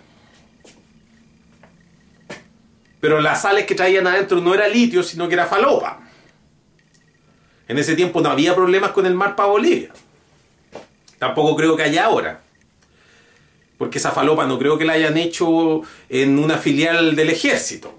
[3.01, 6.01] Pero las sales que traían adentro no era litio, sino que era falopa.
[7.69, 9.91] En ese tiempo no había problemas con el mar para Bolivia.
[11.19, 12.41] Tampoco creo que haya ahora.
[13.77, 17.95] Porque esa falopa no creo que la hayan hecho en una filial del ejército.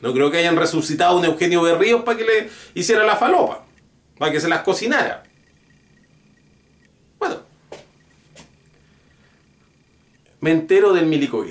[0.00, 3.64] No creo que hayan resucitado a un Eugenio Berríos para que le hiciera la falopa.
[4.18, 5.22] Para que se las cocinara.
[7.18, 7.36] Bueno.
[10.40, 11.46] Me entero del Milico.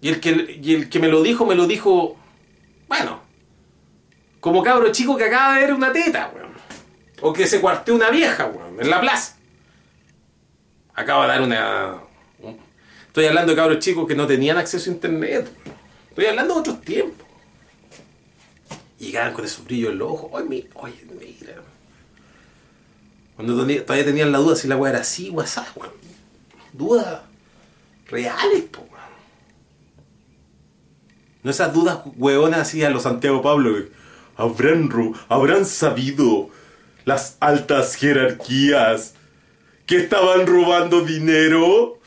[0.00, 2.16] Y el, que, y el que me lo dijo, me lo dijo,
[2.86, 3.20] bueno,
[4.40, 6.48] como cabro chico que acaba de ver una teta, weón.
[7.20, 9.36] O que se cuarteó una vieja, weón, en la plaza.
[10.94, 11.94] Acaba de dar una...
[12.40, 12.58] un-
[13.08, 15.50] Estoy hablando de cabros chicos que no tenían acceso a internet.
[15.64, 15.78] weón.
[16.10, 17.26] Estoy hablando de otros tiempos.
[19.00, 20.30] Y Llegaban con esos brillos en los ojos.
[20.32, 21.54] Oye, mi- oye, mira.
[23.34, 25.92] Cuando todavía tenían la duda si la weá era así o así, weón.
[26.72, 27.20] Dudas
[28.06, 28.97] reales, po, weón.
[31.48, 33.74] No esas dudas hueonas así a los Santiago Pablo.
[34.36, 34.90] Habrán,
[35.30, 36.50] habrán sabido
[37.06, 39.14] las altas jerarquías
[39.86, 41.98] que estaban robando dinero.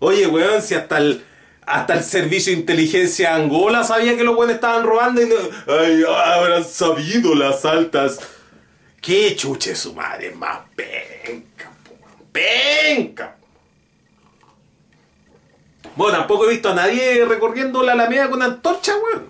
[0.00, 1.24] Oye, weón, si hasta el,
[1.62, 6.04] hasta el servicio de inteligencia Angola sabía que los weones estaban robando y no, ay,
[6.06, 8.20] habrán sabido las altas.
[9.00, 11.70] Qué chuche su madre, más penca,
[12.30, 13.37] penca.
[15.98, 19.26] Bueno, tampoco he visto a nadie recorriendo la alameda con antorcha, weón.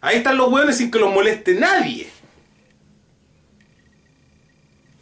[0.00, 2.10] Ahí están los weones sin que los moleste nadie.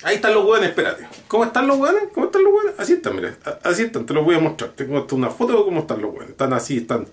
[0.02, 1.06] Ahí están los hueones, espérate.
[1.28, 2.08] ¿Cómo están los hueones?
[2.12, 2.74] ¿Cómo están los hueones?
[2.78, 3.36] Así están, mira.
[3.62, 4.70] Así están, te los voy a mostrar.
[4.70, 6.30] Tengo una foto de cómo están los hueones.
[6.30, 7.06] Están así, están.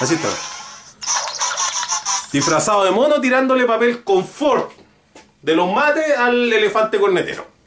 [0.00, 0.32] Así están.
[2.32, 4.72] Disfrazado de mono tirándole papel confort
[5.42, 7.57] de los mates al elefante cornetero.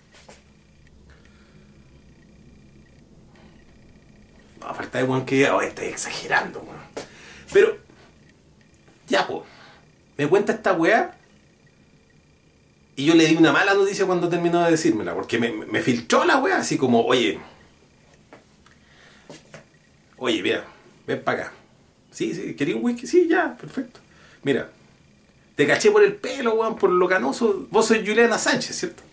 [4.62, 6.82] No, falta de weón que diga, oh, estoy exagerando, weón.
[7.52, 7.78] Pero,
[9.08, 9.46] ya, po.
[10.18, 11.18] Me cuenta esta weá
[12.96, 16.24] y yo le di una mala noticia cuando terminó de decírmela, porque me, me filtró
[16.26, 17.40] la weá, así como, oye,
[20.18, 20.66] oye, mira,
[21.08, 21.54] ven para acá.
[22.12, 23.08] Sí, sí, ¿quería un whisky?
[23.08, 24.00] Sí, ya, perfecto.
[24.44, 24.70] Mira,
[25.56, 27.68] te caché por el pelo, weón, por lo canoso.
[27.72, 29.04] Vos sois Juliana Sánchez, ¿cierto?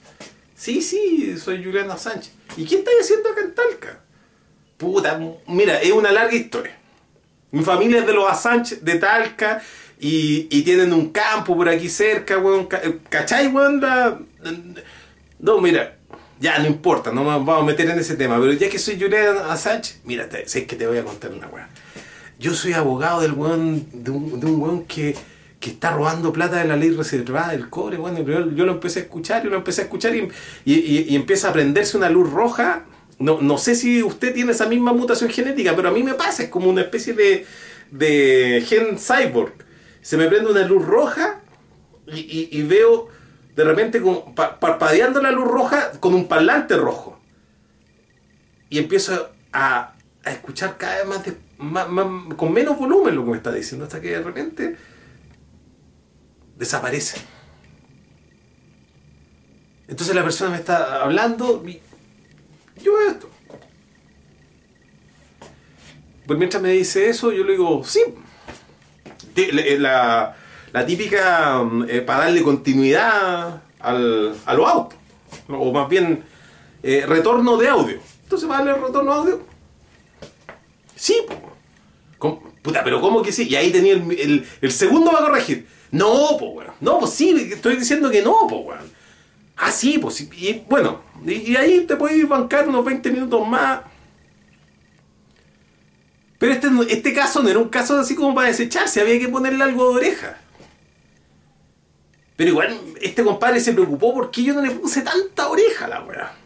[0.55, 2.33] Sí, sí, soy Juliana Sánchez.
[2.57, 4.01] ¿Y quién está haciendo acá en Talca?
[4.79, 6.75] Puta, mira, es una larga historia.
[7.51, 9.61] Mi familia es de los Sánchez, de Talca,
[10.01, 12.67] y, tienen un campo por aquí cerca, weón.
[12.67, 13.81] ca- ¿Cachai, weón?
[15.41, 15.97] No, mira,
[16.41, 19.01] ya no importa, no nos vamos a meter en ese tema, pero ya que soy
[19.01, 21.69] Juliana Sánchez, mira, te- sé que te voy a contar una weá.
[22.39, 25.17] Yo soy abogado del weón, de un, de un weón que,
[25.59, 28.25] que está robando plata de la ley reservada del cobre, weón.
[28.25, 30.13] Yo, yo lo empecé a escuchar, yo lo empecé a escuchar
[30.65, 32.85] y empieza a prenderse una luz roja.
[33.19, 36.45] No, no sé si usted tiene esa misma mutación genética, pero a mí me pasa,
[36.45, 37.47] es como una especie de,
[37.91, 39.55] de gen cyborg.
[40.03, 41.41] Se me prende una luz roja
[42.07, 43.09] y, y- veo
[43.57, 47.21] de repente como pa- parpadeando la luz roja con un parlante rojo.
[48.71, 53.25] Y empiezo a, a escuchar cada vez más, de- más- más- con menos volumen lo
[53.25, 54.77] que me está diciendo, hasta que de repente
[56.57, 57.21] desaparece.
[59.89, 61.63] Entonces la persona me está hablando
[62.83, 63.29] yo veo esto.
[66.27, 68.01] Pues mientras me dice eso, yo le digo, sí.
[69.35, 70.37] Le- La,
[70.73, 74.99] la típica, mm, eh, para darle continuidad al, a los autos.
[75.49, 76.25] O más bien,
[76.83, 77.99] eh, retorno de audio.
[78.25, 79.41] Entonces, ¿va a darle retorno de audio?
[80.95, 81.23] Sí,
[82.19, 82.43] po.
[82.63, 83.47] Puta, pero ¿cómo que sí?
[83.49, 85.67] Y ahí tenía el, el- el segundo va a corregir.
[85.91, 86.73] No, pues, weón.
[86.81, 88.93] No, pues sí, estoy diciendo que no, pues, weón.
[89.57, 90.21] Ah, sí, pues.
[90.21, 93.81] Y bueno, y, ahí te puedes bancar unos 20 minutos más.
[96.39, 99.65] Pero este, este caso no era un caso así como para desecharse, había que ponerle
[99.65, 100.39] algo de oreja.
[102.37, 106.05] Pero igual, este compadre se preocupó porque yo no le puse tanta oreja a la
[106.05, 106.37] weá.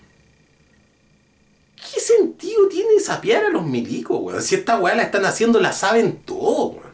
[1.76, 4.42] sentido tiene sapear a los milicos, weón?
[4.42, 6.92] Si esta weá la están haciendo, la saben todo, weón.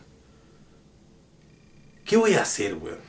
[2.05, 3.07] ¿Qué voy a hacer, weón?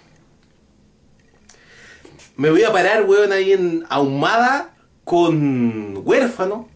[2.39, 4.73] Me voy a parar, weón, ahí en ahumada
[5.03, 6.69] con huérfano.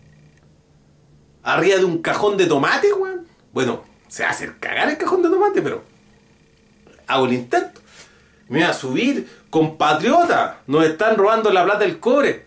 [1.42, 3.26] Arriba de un cajón de tomate, weón.
[3.54, 5.86] Bueno, se va a hacer cagar el cajón de tomate, pero
[7.08, 7.80] hago el intento.
[8.50, 12.44] Me voy a subir, compatriota, nos están robando la plata del cobre.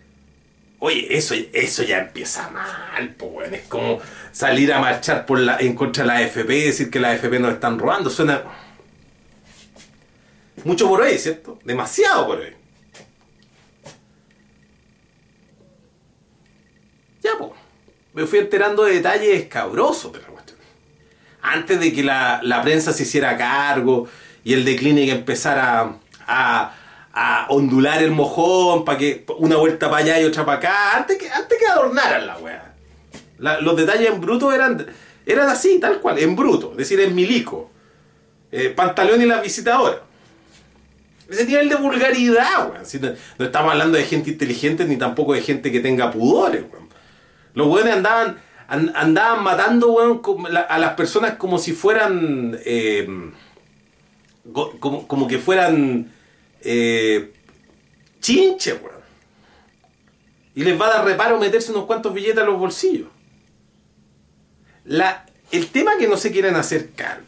[0.77, 3.53] Oye, eso, eso ya empieza mal, pues, weón.
[3.55, 3.99] Es como
[4.31, 7.39] salir a marchar por la, en contra de la AFP y decir que la AFP
[7.39, 8.11] nos están robando.
[8.11, 8.43] Suena
[10.63, 11.57] mucho por ahí, ¿cierto?
[11.63, 12.56] Demasiado por ahí.
[18.13, 20.57] Me fui enterando de detalles escabrosos de la cuestión.
[21.41, 24.07] Antes de que la, la prensa se hiciera cargo
[24.43, 26.73] y el decline empezara a,
[27.13, 31.17] a ondular el mojón para que una vuelta para allá y otra para acá, antes
[31.17, 32.73] que, antes que adornaran la weá.
[33.61, 34.85] Los detalles en bruto eran,
[35.25, 37.71] eran así, tal cual, en bruto, es decir, en milico.
[38.51, 39.99] Eh, Pantaleón y las visitadoras.
[41.29, 42.83] Ese nivel de vulgaridad, weón.
[43.01, 46.86] No, no estamos hablando de gente inteligente ni tampoco de gente que tenga pudores, weón.
[47.57, 48.37] Los weones andaban,
[48.67, 49.97] an- andaban matando,
[50.69, 52.55] a las personas como si fueran.
[52.63, 53.07] eh,
[54.79, 56.11] como, como que fueran.
[56.61, 57.33] Eh,
[58.19, 59.01] chinches, weón.
[60.53, 63.07] Y les va a dar reparo meterse unos cuantos billetes a los bolsillos.
[65.51, 67.25] El tema que no se quieren hacer cargo.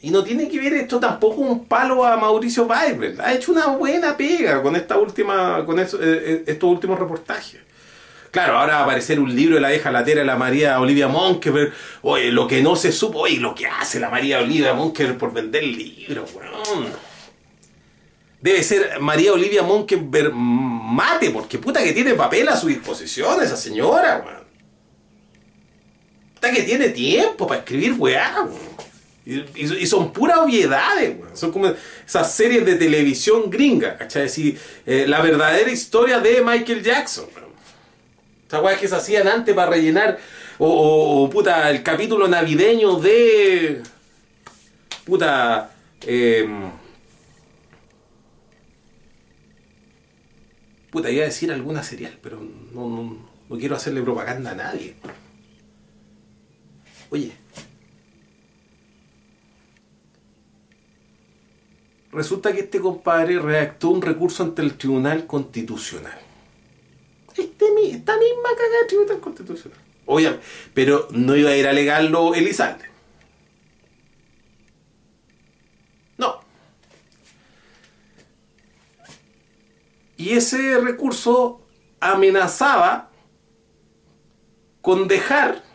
[0.00, 3.20] Y no tiene que ver esto tampoco un palo a Mauricio Weibel.
[3.20, 7.60] Ha hecho una buena pega con esta última, con eso- eh, eh, estos últimos reportajes.
[8.30, 11.08] Claro, ahora va a aparecer un libro de la vieja latera de la María Olivia
[11.08, 11.72] Monkever.
[12.02, 15.32] Oye, lo que no se supo, oye, lo que hace la María Olivia Monkever por
[15.32, 16.86] vender libros, weón.
[18.40, 23.56] Debe ser María Olivia Monkever mate, porque puta que tiene papel a su disposición esa
[23.56, 24.44] señora, weón.
[26.34, 28.78] Puta que tiene tiempo para escribir weá, weón.
[29.28, 31.36] Y, son puras obviedades, weón.
[31.36, 31.70] Son como
[32.06, 34.24] esas series de televisión gringa, ¿cachai?
[34.24, 34.56] Así,
[34.86, 37.26] eh, la verdadera historia de Michael Jackson.
[38.46, 40.18] Esas weas que se hacían antes para rellenar.
[40.58, 43.82] O, puta, el capítulo navideño de.
[45.04, 45.72] Puta.
[46.06, 46.70] em,
[50.90, 54.96] puta, iba a decir alguna serial, pero no, no, no quiero hacerle propaganda a nadie.
[57.10, 57.47] Oye.
[62.12, 66.18] Resulta que este compadre redactó un recurso ante el Tribunal Constitucional.
[67.36, 69.78] Este, esta misma cagada del Tribunal Constitucional.
[70.06, 70.44] Obviamente.
[70.72, 72.86] Pero no iba a ir a alegarlo Elizalde.
[76.16, 76.40] No.
[80.16, 81.60] Y ese recurso
[82.00, 83.10] amenazaba
[84.80, 85.67] con dejar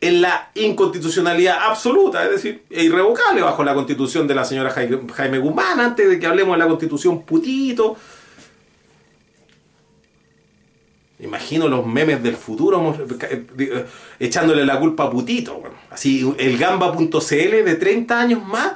[0.00, 5.10] en la inconstitucionalidad absoluta, es decir, e irrevocable bajo la constitución de la señora Jai-
[5.12, 7.96] Jaime Guzmán, antes de que hablemos de la constitución putito.
[11.18, 12.96] Imagino los memes del futuro
[13.30, 13.86] eh, eh,
[14.18, 15.56] echándole la culpa a Putito.
[15.56, 15.74] weón.
[15.90, 17.10] Así, el gamba.cl
[17.64, 18.72] de 30 años más,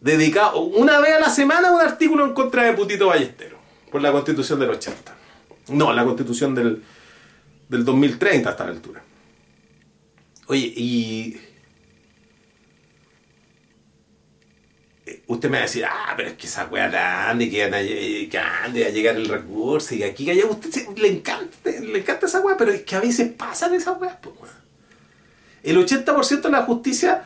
[0.00, 3.56] dedicado una vez a la semana a un artículo en contra de Putito Ballestero,
[3.90, 5.16] por la constitución del 80.
[5.70, 6.80] No, la constitución del,
[7.68, 9.02] del 2030 hasta la altura.
[10.46, 11.40] Oye, y.
[15.06, 17.74] eh, Usted me va a decir, ah, pero es que esa weá grande, que, van
[17.74, 21.08] a lle- que ande a llegar el recurso y aquí, que allá, usted se- le
[21.08, 24.54] encanta, le encanta esa weá, pero es que a veces pasan esas weas, pues weón.
[25.62, 27.24] El 80% de la justicia,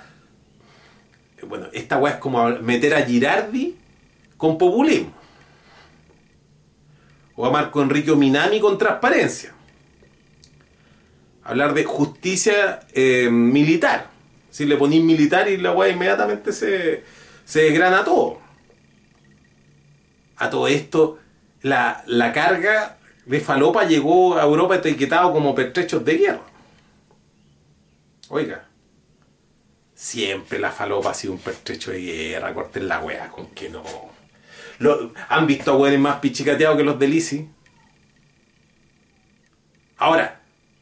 [1.38, 3.76] eh, bueno, esta weá es como meter a Girardi
[4.36, 5.12] con populismo.
[7.34, 9.54] O a Marco Enrique Minami con transparencia
[11.49, 14.11] hablar de justicia eh, militar.
[14.51, 17.05] Si le ponís militar y la weá inmediatamente se,
[17.46, 18.38] se desgrana todo.
[20.36, 21.18] A todo esto,
[21.62, 26.42] la, la carga de falopa llegó a Europa etiquetado como pertrechos de guerra.
[28.28, 28.68] Oiga,
[29.94, 33.82] siempre la falopa ha sido un pertrecho de guerra, corten la weá, con que no.
[35.30, 37.49] ¿Han visto a weones más pichicateados que los del ICI?
[39.96, 40.38] Ahora,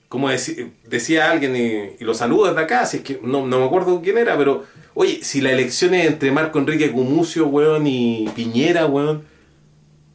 [0.09, 1.57] como decía alguien,
[1.99, 4.65] y, lo saludo desde acá, si es que no, no me acuerdo quién era, pero
[4.95, 9.25] oye, si la elección es entre Marco Enrique Gumucio, weón, y Piñera, weón,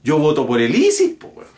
[0.03, 1.51] yo voto por el ISIS, po, weón.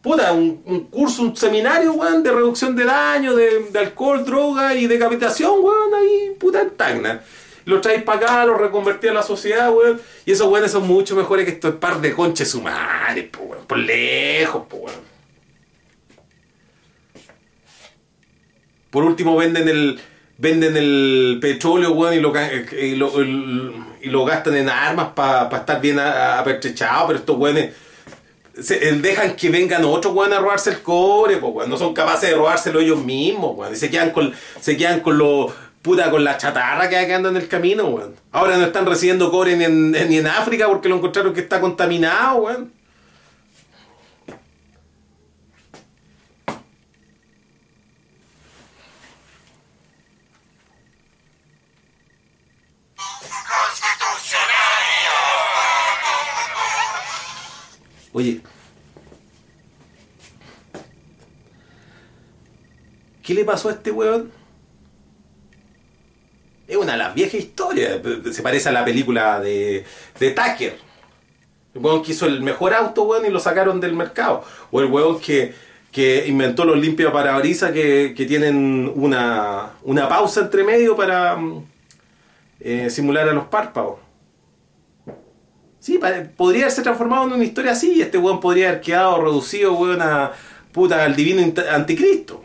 [0.00, 5.52] Puta, un, curso, un seminario, weón, de reducción de daño, de, alcohol, droga y decapitación,
[5.60, 7.22] weón, ahí, puta, en Tacna.
[7.64, 10.00] los traéis para acá, los reconvertí a la sociedad, weón.
[10.24, 13.66] Y esos weones son mucho mejores que estos par de conches humanes, po, weón.
[13.66, 15.17] Por lejos, po, weón.
[18.90, 20.00] Por último, venden el
[20.38, 22.32] venden el petróleo, weón, y lo,
[24.00, 27.74] y lo, gastan en armas para estar bien apertrechados, pero estos weones
[28.58, 31.92] se, eh, dejan que vengan otros weón a robarse el cobre, pues weón, no son
[31.92, 36.10] capaces de robárselo ellos mismos, weón, y se quedan con, se quedan con lo puta
[36.10, 38.14] con la chatarra que quedando en el camino, weón.
[38.30, 41.60] Ahora no están recibiendo cobre ni en, ni en África porque lo encontraron que está
[41.60, 42.77] contaminado, weón.
[58.18, 58.40] Oye.
[63.22, 64.32] ¿Qué le pasó a este weón?
[66.66, 68.00] Es una de las viejas historias.
[68.32, 69.84] Se parece a la película de,
[70.18, 70.78] de Tucker.
[71.74, 74.42] El weón que hizo el mejor auto, weón, y lo sacaron del mercado.
[74.72, 75.54] O el weón que,
[75.92, 81.64] que inventó los limpios parabrisas que, que tienen una, una pausa entre medio para mm,
[82.62, 84.07] eh, simular a los párpados.
[85.80, 86.00] Sí,
[86.36, 90.02] podría haberse transformado en una historia así y este weón podría haber quedado reducido, weón,
[90.02, 90.32] a
[90.72, 92.42] puta al divino anticristo.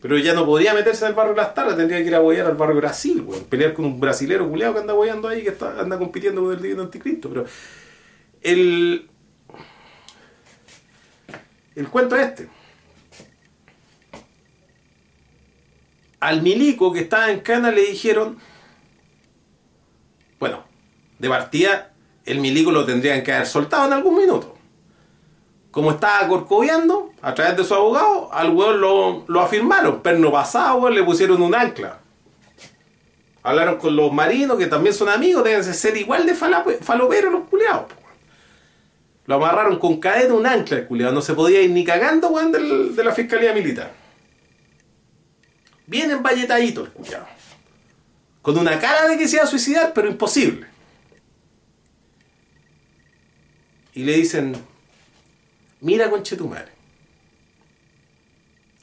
[0.00, 2.20] Pero ya no podría meterse en el barrio de las tardes, tendría que ir a
[2.20, 3.44] huear al barrio Brasil, weón.
[3.44, 6.62] Pelear con un brasilero culiado que anda hueando ahí, que está, anda compitiendo con el
[6.62, 7.28] divino anticristo.
[7.28, 7.46] Pero
[8.42, 9.08] el.
[11.74, 12.48] El cuento es este.
[16.20, 18.38] Al milico que estaba en Cana le dijeron.
[20.38, 20.64] Bueno,
[21.18, 21.87] de partida,
[22.30, 24.54] el milico lo tendrían que haber soltado en algún minuto.
[25.70, 30.00] Como estaba corcoviando, a través de su abogado, al weón lo, lo afirmaron.
[30.02, 32.00] Perno pasado, weón, le pusieron un ancla.
[33.42, 37.86] Hablaron con los marinos, que también son amigos, deben ser igual de faloperos los weón.
[39.26, 41.12] Lo amarraron con cadena un ancla el culiado.
[41.12, 43.92] No se podía ir ni cagando, weón, del- de la fiscalía militar.
[45.86, 47.26] Bien emballetadito el culiado.
[48.42, 50.66] Con una cara de que se iba a suicidar, pero imposible.
[53.98, 54.52] Y le dicen,
[55.80, 56.68] mira conchetumare.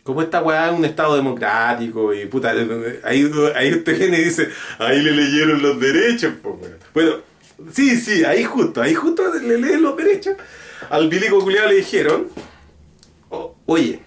[0.03, 4.49] Como esta weá es un estado democrático y puta, ahí, ahí usted viene y dice,
[4.77, 6.77] ahí le leyeron los derechos, weón.
[6.93, 7.13] Bueno,
[7.71, 10.35] sí, sí, ahí justo, ahí justo le leen los derechos.
[10.89, 12.27] Al bilico culiado le dijeron,
[13.29, 14.01] "O- oye,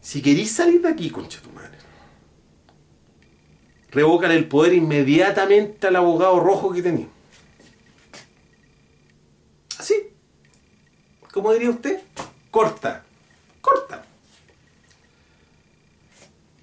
[0.00, 1.76] si queréis salir de aquí, conchetumare,
[3.90, 7.08] revocan el poder inmediatamente al abogado rojo que tenía.
[9.82, 9.94] Así.
[11.32, 12.00] ¿Cómo diría usted?
[12.52, 13.02] Corta.
[13.60, 14.04] Corta.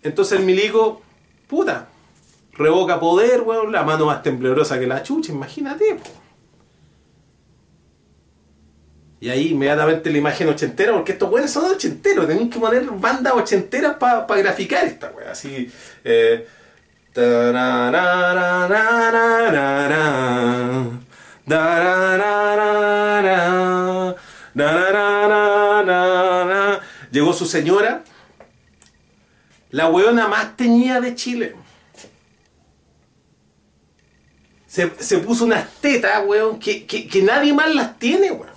[0.01, 1.01] Entonces el milico,
[1.49, 1.89] puta,
[2.53, 5.99] revoca poder, weón, la mano más temblorosa que la chucha, imagínate.
[9.19, 13.33] Y ahí inmediatamente la imagen ochentera, porque estos weones son ochenteros, tenéis que poner bandas
[13.33, 15.31] ochenteras para graficar esta wea.
[15.31, 15.69] Así.
[16.05, 16.47] Eh.
[27.11, 28.03] Llegó su señora,
[29.71, 31.55] la weona más teñida de Chile.
[34.67, 38.53] Se, se puso unas tetas, weón, que, que, que nadie más las tiene, weón.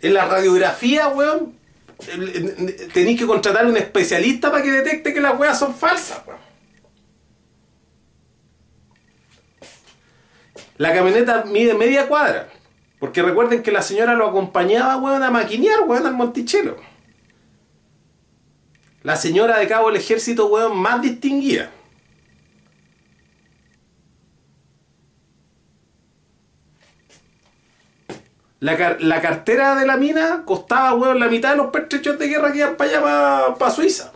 [0.00, 1.54] En la radiografía, weón,
[2.08, 2.28] el-
[2.68, 6.22] el- tenéis que contratar a un especialista para que detecte que las weas son falsas,
[6.26, 6.43] weón.
[10.76, 12.48] La camioneta mide media cuadra.
[12.98, 16.76] Porque recuerden que la señora lo acompañaba, weón, a maquinear, weón, al Monticello.
[19.02, 21.70] La señora de cabo del ejército, weón, más distinguida.
[28.60, 32.28] La, car- la cartera de la mina costaba, weón, la mitad de los pertrechos de
[32.28, 34.12] guerra que iban para allá, para Suiza.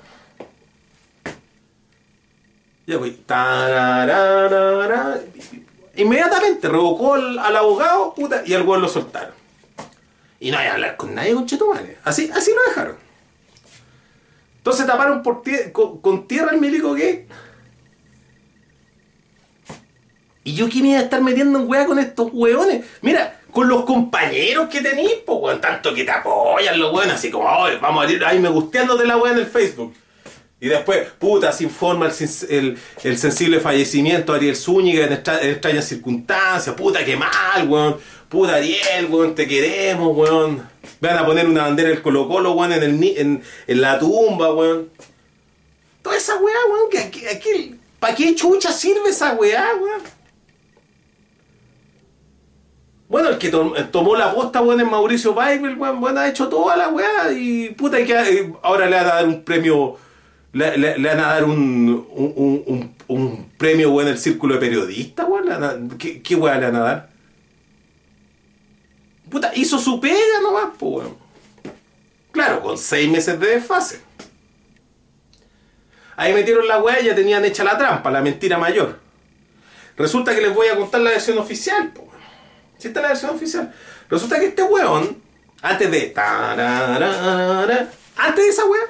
[2.86, 3.12] Ya, pues.
[5.98, 8.14] Inmediatamente revocó al, al abogado
[8.46, 9.34] y al weón lo soltaron.
[10.40, 11.98] Y no hay que hablar con nadie, con Chetumare.
[12.04, 12.96] Así, así lo dejaron.
[14.58, 17.26] Entonces taparon por tie- con, tierra el milico gay.
[20.44, 22.84] Y yo me iba a estar metiendo en weá con estos weones.
[23.02, 27.30] Mira, con los compañeros que tenéis, pues weón, tanto que te apoyan los weones, así
[27.30, 29.92] como, "Ay, vamos a ir ahí me gusteando de la weá en el Facebook.
[30.60, 32.06] Y después, puta, se informa
[32.48, 36.74] el, el- sensible fallecimiento de Ariel Zúñiga en, extra- en extrañas circunstancias.
[36.74, 37.96] Puta, qué mal, weón.
[38.28, 40.68] Puta, Ariel, weón, te queremos, weón.
[41.00, 44.52] Van a poner una bandera del Colo Colo, weón, en, el, en, en la tumba,
[44.52, 44.88] weón.
[46.02, 50.02] Toda esa weá, weón, que aquí, aquí- ¿para qué chucha sirve esa weá, weón?
[53.08, 56.48] Bueno, el que to- tomó la posta, weón, es Mauricio Weibel, weón, weón, ha hecho
[56.48, 59.96] toda la weá y puta, y que eh, ahora le van a dar un premio,
[60.52, 65.26] le, le- van a dar un, un, un, premio, weón, en el círculo de periodistas,
[65.28, 67.10] weón, ¿qué, qué weá le van a dar?
[69.30, 71.16] Puta, hizo su pega nomás, pues, weón.
[72.32, 74.00] Claro, con seis meses de desfase.
[76.16, 78.98] Ahí metieron la weá y ya tenían hecha la trampa, la mentira mayor.
[79.96, 82.06] Resulta que les voy a contar la versión oficial, pues.
[82.78, 83.74] Si esta es la versión oficial.
[84.08, 85.18] Resulta que este weón,
[85.62, 86.12] antes de.
[88.16, 88.80] Antes de esa weá,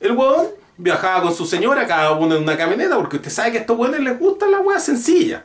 [0.00, 3.58] el weón viajaba con su señora, cada uno en una camioneta, porque usted sabe que
[3.58, 5.44] a estos weones les gusta la weá sencilla.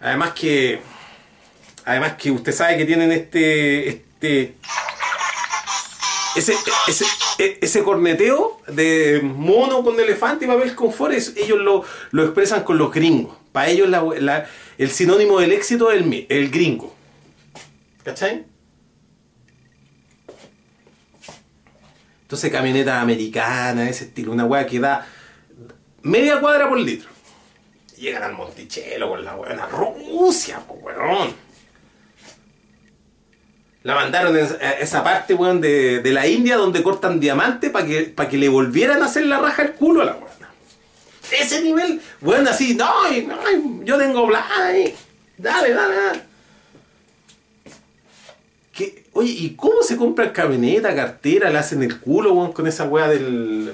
[0.00, 0.80] Además que.
[1.86, 3.88] Además que usted sabe que tienen este.
[3.88, 4.54] este.
[6.36, 6.52] Ese,
[6.88, 7.04] ese,
[7.38, 12.64] e- ese corneteo de mono con elefante y papel con flores, ellos lo, lo expresan
[12.64, 13.36] con los gringos.
[13.52, 16.92] Para ellos la- la- el sinónimo del éxito es el, el gringo.
[18.02, 18.46] ¿Cachai?
[22.24, 25.06] Entonces camioneta americana, ese estilo, una weá que da
[26.02, 27.10] media cuadra por litro.
[27.96, 31.34] Llegan al Monticello con la weá, Rusia, weón.
[33.82, 38.02] La mandaron a esa parte, weón, de, de la India donde cortan diamante para que,
[38.04, 40.24] pa' que le volvieran a hacer la raja al culo a la weón.
[41.30, 42.88] Ese nivel, weón, así, no,
[43.84, 44.94] yo tengo bla, y-
[45.36, 46.20] dale, dale, dale.
[49.14, 53.72] Oye, ¿y cómo se compran camioneta, cartera, le hacen el culo, con esa weá del...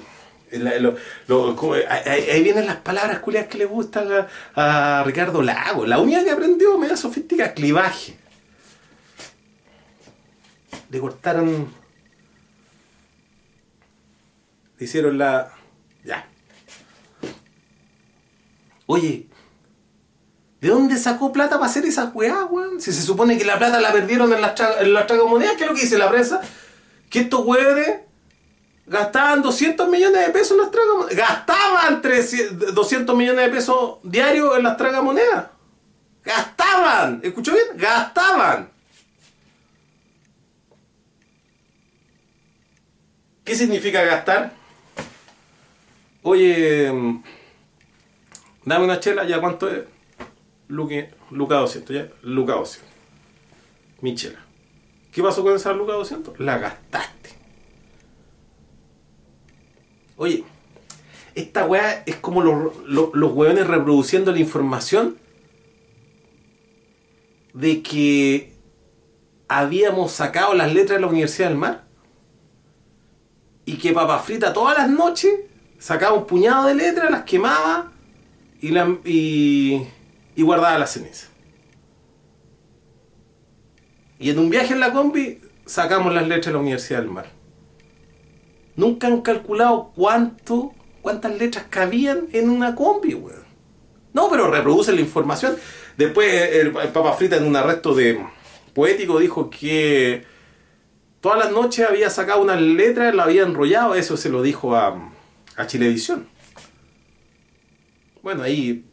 [1.88, 4.08] ahí, vienen las palabras culias que le gustan
[4.54, 5.86] a, a Ricardo Lago.
[5.86, 8.18] La única que aprendió media sofística, clivaje.
[10.90, 11.72] Le cortaron...
[14.78, 15.52] Le hicieron la...
[16.04, 16.28] Ya.
[18.84, 19.29] Oye,
[20.60, 22.80] ¿de dónde sacó plata para hacer esa weá, weón?
[22.80, 25.64] Si se supone que la plata la perdieron en las, tra- en las tragamonedas, ¿qué
[25.64, 26.40] es lo que dice la prensa?
[27.08, 28.00] Que estos weones
[28.86, 31.16] gastaban 200 millones de pesos en las tragamonedas.
[31.16, 35.46] Gastaban 300 200 millones de pesos diarios en las tragamonedas.
[36.24, 37.20] Gastaban.
[37.22, 37.64] ¿Escuchó bien?
[37.76, 38.68] Gastaban.
[43.44, 44.52] ¿Qué significa gastar?
[46.22, 47.22] Oye, mm,
[48.64, 49.84] dame una chela, ¿ya cuánto es?
[50.70, 52.88] Luque- Luca 200, ya, Luca 200.
[54.00, 54.38] Mi chela.
[55.12, 56.38] ¿Qué pasó con esa Luca 200?
[56.40, 57.30] La gastaste.
[60.16, 60.44] Oye,
[61.34, 65.16] esta weá es como los, los, los weones reproduciendo la información
[67.54, 68.52] de que
[69.48, 71.84] habíamos sacado las letras de la Universidad del Mar
[73.64, 75.32] y que Papa Frita todas las noches
[75.78, 77.92] sacaba un puñado de letras, las quemaba
[78.60, 79.82] y, la- y,
[80.40, 81.26] y guardaba la ceniza.
[84.18, 87.26] Y en un viaje en la combi sacamos las letras de la Universidad del Mar.
[88.74, 90.72] Nunca han calculado cuánto,
[91.02, 93.44] cuántas letras cabían en una combi, weón.
[94.14, 95.56] No, pero reproducen la información.
[95.98, 98.24] Después el, el Papa Frita en un arresto de
[98.72, 100.24] poético dijo que
[101.20, 105.12] todas las noches había sacado unas letras, la había enrollado, eso se lo dijo a,
[105.56, 106.28] a Chilevisión.
[108.22, 108.86] Bueno, ahí,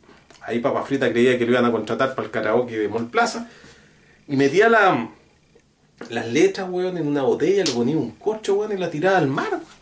[0.47, 3.49] ahí Papa Frita creía que lo iban a contratar para el karaoke de Mall Plaza.
[4.27, 5.09] Y metía la,
[6.09, 9.27] las letras, weón, en una botella, le ponía un corcho, weón, y la tiraba al
[9.27, 9.77] mar, weón.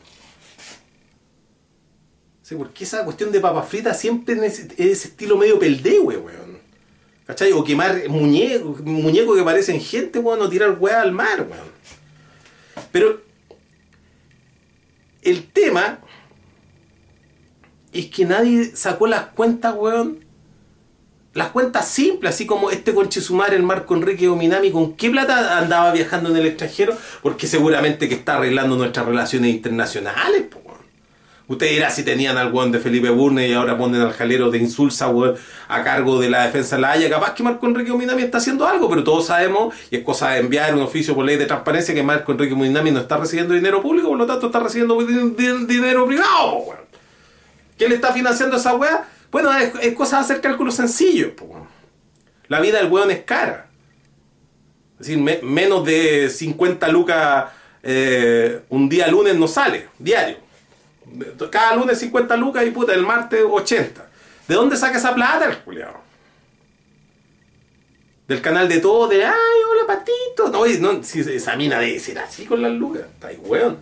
[2.41, 6.59] Sí, porque esa cuestión de papa frita siempre en ese, estilo medio peldehue, weón.
[7.27, 7.51] ¿Cachai?
[7.53, 11.69] O quemar muñecos muñecos que parecen gente, weón, o tirar weá al mar, weón.
[12.91, 13.21] Pero
[15.21, 15.99] el tema
[17.93, 20.24] es que nadie sacó las cuentas, weón.
[21.35, 25.91] Las cuentas simples, así como este conchesumar, el Marco Enrique Ominami, ¿con qué plata andaba
[25.91, 26.97] viajando en el extranjero?
[27.21, 30.61] Porque seguramente que está arreglando nuestras relaciones internacionales, po.
[31.47, 34.57] Usted dirá si tenían al weón de Felipe Burne y ahora ponen al jalero de
[34.59, 35.35] Insulsa, weón,
[35.67, 37.09] a cargo de la defensa de la Haya.
[37.09, 40.39] Capaz que Marco Enrique Ominami está haciendo algo, pero todos sabemos, y es cosa de
[40.39, 43.81] enviar un oficio por ley de transparencia, que Marco Enrique Ominami no está recibiendo dinero
[43.81, 46.79] público, por lo tanto está recibiendo din- din- dinero privado, weón.
[47.77, 49.05] ¿Quién le está financiando esa weá?
[49.35, 51.67] Bueno, es, cosa de hacer cálculos sencillos, po.
[52.47, 53.67] La vida del weón es cara.
[54.93, 57.47] Es decir, me- menos de 50 lucas
[57.83, 60.37] eh, un día lunes no sale, diario.
[61.51, 64.07] Cada lunes 50 lucas y puta, el martes 80.
[64.47, 66.01] ¿De dónde saca esa plata el culiao?
[68.29, 69.33] Del canal de todo, de ay,
[69.69, 70.49] hola patito.
[70.49, 73.01] No, no, si esa mina debe ser así con las lucas.
[73.13, 73.79] Está ahí, weón.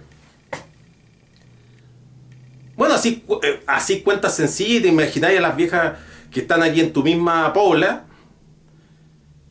[2.75, 5.93] Bueno, así, eh, así cuentas sencillas, te imagináis a las viejas
[6.31, 8.05] que están aquí en tu misma pobla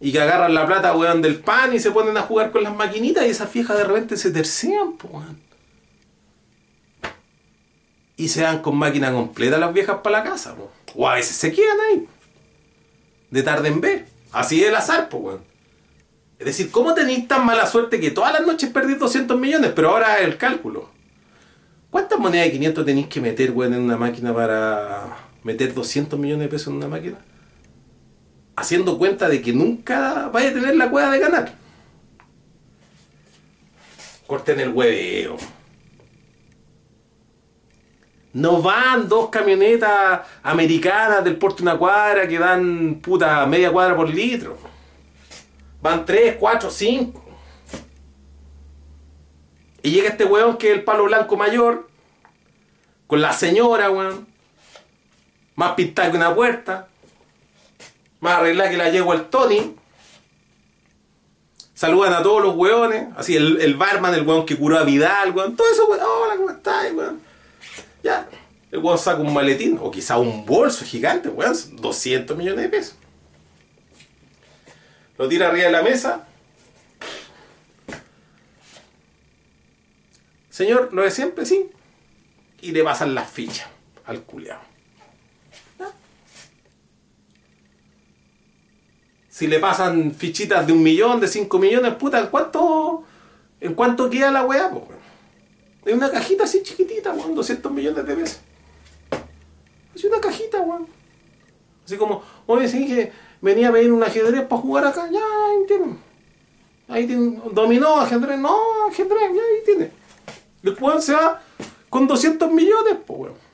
[0.00, 2.74] y que agarran la plata, weón, del pan y se ponen a jugar con las
[2.74, 5.40] maquinitas y esas viejas de repente se tercian, po, weón.
[8.16, 10.72] Y se dan con máquina completa las viejas para la casa, po.
[10.96, 12.08] O a veces se quedan ahí.
[13.30, 14.04] De tarde en vez.
[14.32, 15.52] Así es el azar, po, weón.
[16.40, 19.70] Es decir, ¿cómo tenéis tan mala suerte que todas las noches perdís 200 millones?
[19.76, 20.90] Pero ahora el cálculo.
[21.92, 26.44] ¿Cuántas monedas de 500 tenéis que meter, weón, en una máquina para meter 200 millones
[26.44, 27.18] de pesos en una máquina?
[28.56, 31.54] Haciendo cuenta de que nunca vaya a tener la cueva de ganar.
[34.26, 35.36] Corten el hueveo.
[38.32, 43.94] No van dos camionetas americanas del porte de una cuadra que dan puta media cuadra
[43.94, 44.56] por litro.
[45.82, 47.21] Van tres, cuatro, cinco.
[49.82, 51.88] Y llega este weón que es el palo blanco mayor,
[53.06, 54.26] con la señora, weón,
[55.56, 56.88] más pintada que una puerta,
[58.20, 59.76] más arreglada que la yegua el Tony.
[61.74, 65.32] Saludan a todos los weones, así el, el barman, el weón que curó a Vidal,
[65.32, 67.20] weón, todo eso, weón, hola, ¿cómo estás, weón?
[68.04, 68.28] Ya,
[68.70, 72.94] el weón saca un maletín, o quizá un bolso gigante, weón, 200 millones de pesos.
[75.18, 76.26] Lo tira arriba de la mesa.
[80.52, 81.70] Señor, lo de siempre, sí.
[82.60, 83.68] Y le pasan las fichas
[84.04, 84.60] al culiao.
[89.30, 93.02] Si le pasan fichitas de un millón, de cinco millones, puta, ¿en cuánto,
[93.62, 94.70] en cuánto queda la weá?
[94.70, 94.86] Po?
[95.86, 98.40] Es una cajita así chiquitita, weón, 200 millones de pesos.
[99.94, 100.86] Es una cajita, weón.
[101.86, 105.66] Así como, oye, sí que venía a pedir un ajedrez para jugar acá, ya, ahí
[105.66, 105.96] tiene.
[106.88, 110.01] Ahí tiene, dominó, ajedrez, no, ajedrez, ya ahí tiene.
[110.62, 111.42] Weón se va
[111.88, 113.52] con 200 millones, pues, weón.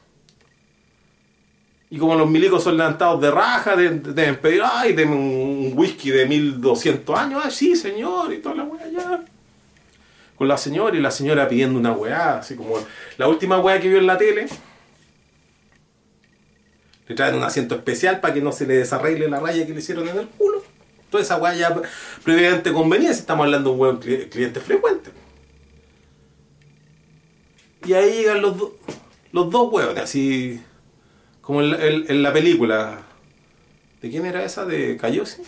[1.91, 6.11] Y como los milicos son levantados de raja, deben, deben pedir, ay, denme un whisky
[6.11, 9.25] de 1200 años, ay, sí, señor, y toda la weá, ya.
[10.37, 12.75] Con la señora y la señora pidiendo una weá, así como
[13.17, 14.47] la última weá que vio en la tele.
[17.09, 19.79] Le traen un asiento especial para que no se le desarregle la raya que le
[19.79, 20.63] hicieron en el culo.
[21.11, 21.75] Toda esa weá ya
[22.23, 23.97] previamente convenía si estamos hablando de un buen
[24.29, 25.08] cliente frecuente.
[27.85, 28.77] Y ahí llegan los, do-
[29.33, 30.61] los dos hueones, así
[31.41, 33.03] como en la, película.
[34.03, 34.65] ¿De quién era esa?
[34.65, 35.43] ¿De Cayosi?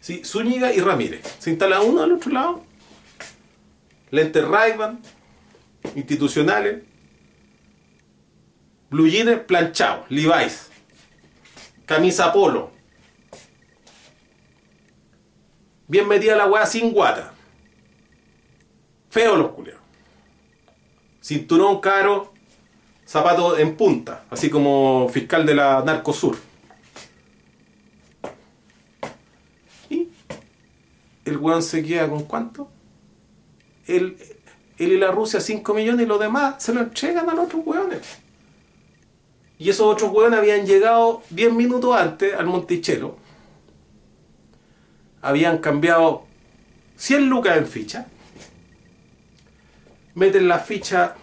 [0.00, 1.22] Sí, Zúñiga y Ramírez.
[1.38, 2.62] Se instala uno al otro lado.
[4.10, 4.74] Lentes ray
[5.96, 6.82] institucionales.
[8.90, 10.70] Blue jeans planchados, Levi's.
[11.86, 12.70] Camisa polo.
[15.88, 17.32] Bien metida la weá sin guata.
[19.10, 19.83] Feo los culiados.
[21.24, 22.34] Cinturón caro,
[23.06, 26.36] zapato en punta, así como fiscal de la Narcosur.
[29.88, 30.10] Y
[31.24, 32.68] el weón se queda con cuánto?
[33.86, 34.18] Él,
[34.76, 37.62] él y la Rusia 5 millones y los demás se lo entregan a los otros
[37.64, 38.02] weones.
[39.58, 43.16] Y esos otros weones habían llegado 10 minutos antes al Monticello.
[45.22, 46.26] Habían cambiado
[46.96, 48.08] 100 lucas en ficha.
[50.14, 51.16] Meten la ficha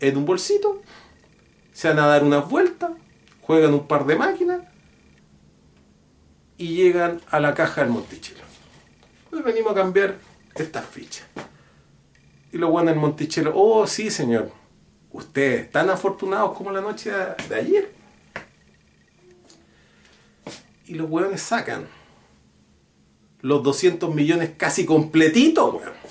[0.00, 0.82] en un bolsito.
[1.72, 2.92] Se van a dar unas vueltas.
[3.42, 4.62] Juegan un par de máquinas.
[6.56, 8.44] Y llegan a la caja del Monticello.
[9.30, 10.16] Pues venimos a cambiar
[10.54, 11.26] estas fichas.
[12.52, 14.52] Y los buenos del Monticello, oh sí señor,
[15.10, 17.92] ustedes tan afortunados como la noche de, de ayer.
[20.86, 21.88] Y los hueones sacan
[23.40, 26.03] los 200 millones casi completitos, weón.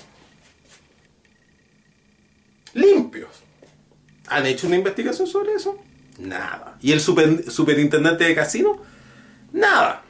[2.74, 3.30] Limpios.
[4.28, 5.78] ¿Han hecho una investigación sobre eso?
[6.18, 6.76] Nada.
[6.80, 8.80] ¿Y el super- superintendente de casino?
[9.52, 10.02] Nada.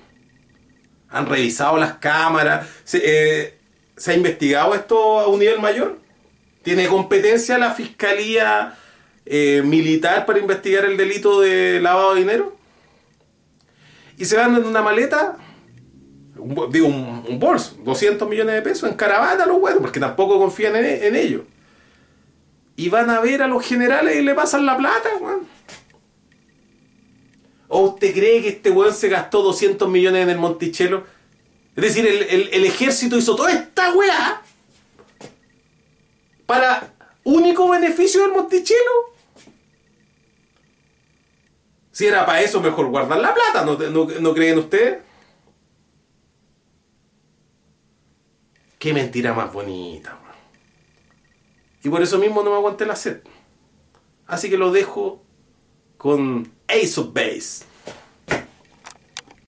[1.10, 2.66] ¿Han revisado las cámaras?
[2.84, 3.58] ¿Se, eh,
[3.96, 5.98] ¿se ha investigado esto a un nivel mayor?
[6.62, 8.74] ¿Tiene competencia la fiscalía
[9.26, 12.56] eh, militar para investigar el delito de lavado de dinero?
[14.16, 15.36] Y se van en una maleta,
[16.36, 20.76] un digo, un, bolso, 200 millones de pesos en caravana los huevos, porque tampoco confían
[20.76, 21.42] en ellos.
[22.76, 25.46] Y van a ver a los generales y le pasan la plata, weón.
[27.68, 31.04] ¿O usted cree que este weón se gastó 200 millones en el Monticello?
[31.76, 34.42] Es decir, el, el- ejército hizo toda esta weá
[36.46, 36.92] para
[37.24, 38.78] único beneficio del Monticello.
[41.90, 43.76] Si era para eso, mejor guardar la plata, ¿no,
[44.20, 44.98] no, creen ustedes?
[48.78, 50.18] Qué mentira más bonita.
[51.84, 53.20] Y por eso mismo no me aguanté la sed.
[54.26, 55.22] Así que lo dejo
[55.98, 57.66] con Ace of Base.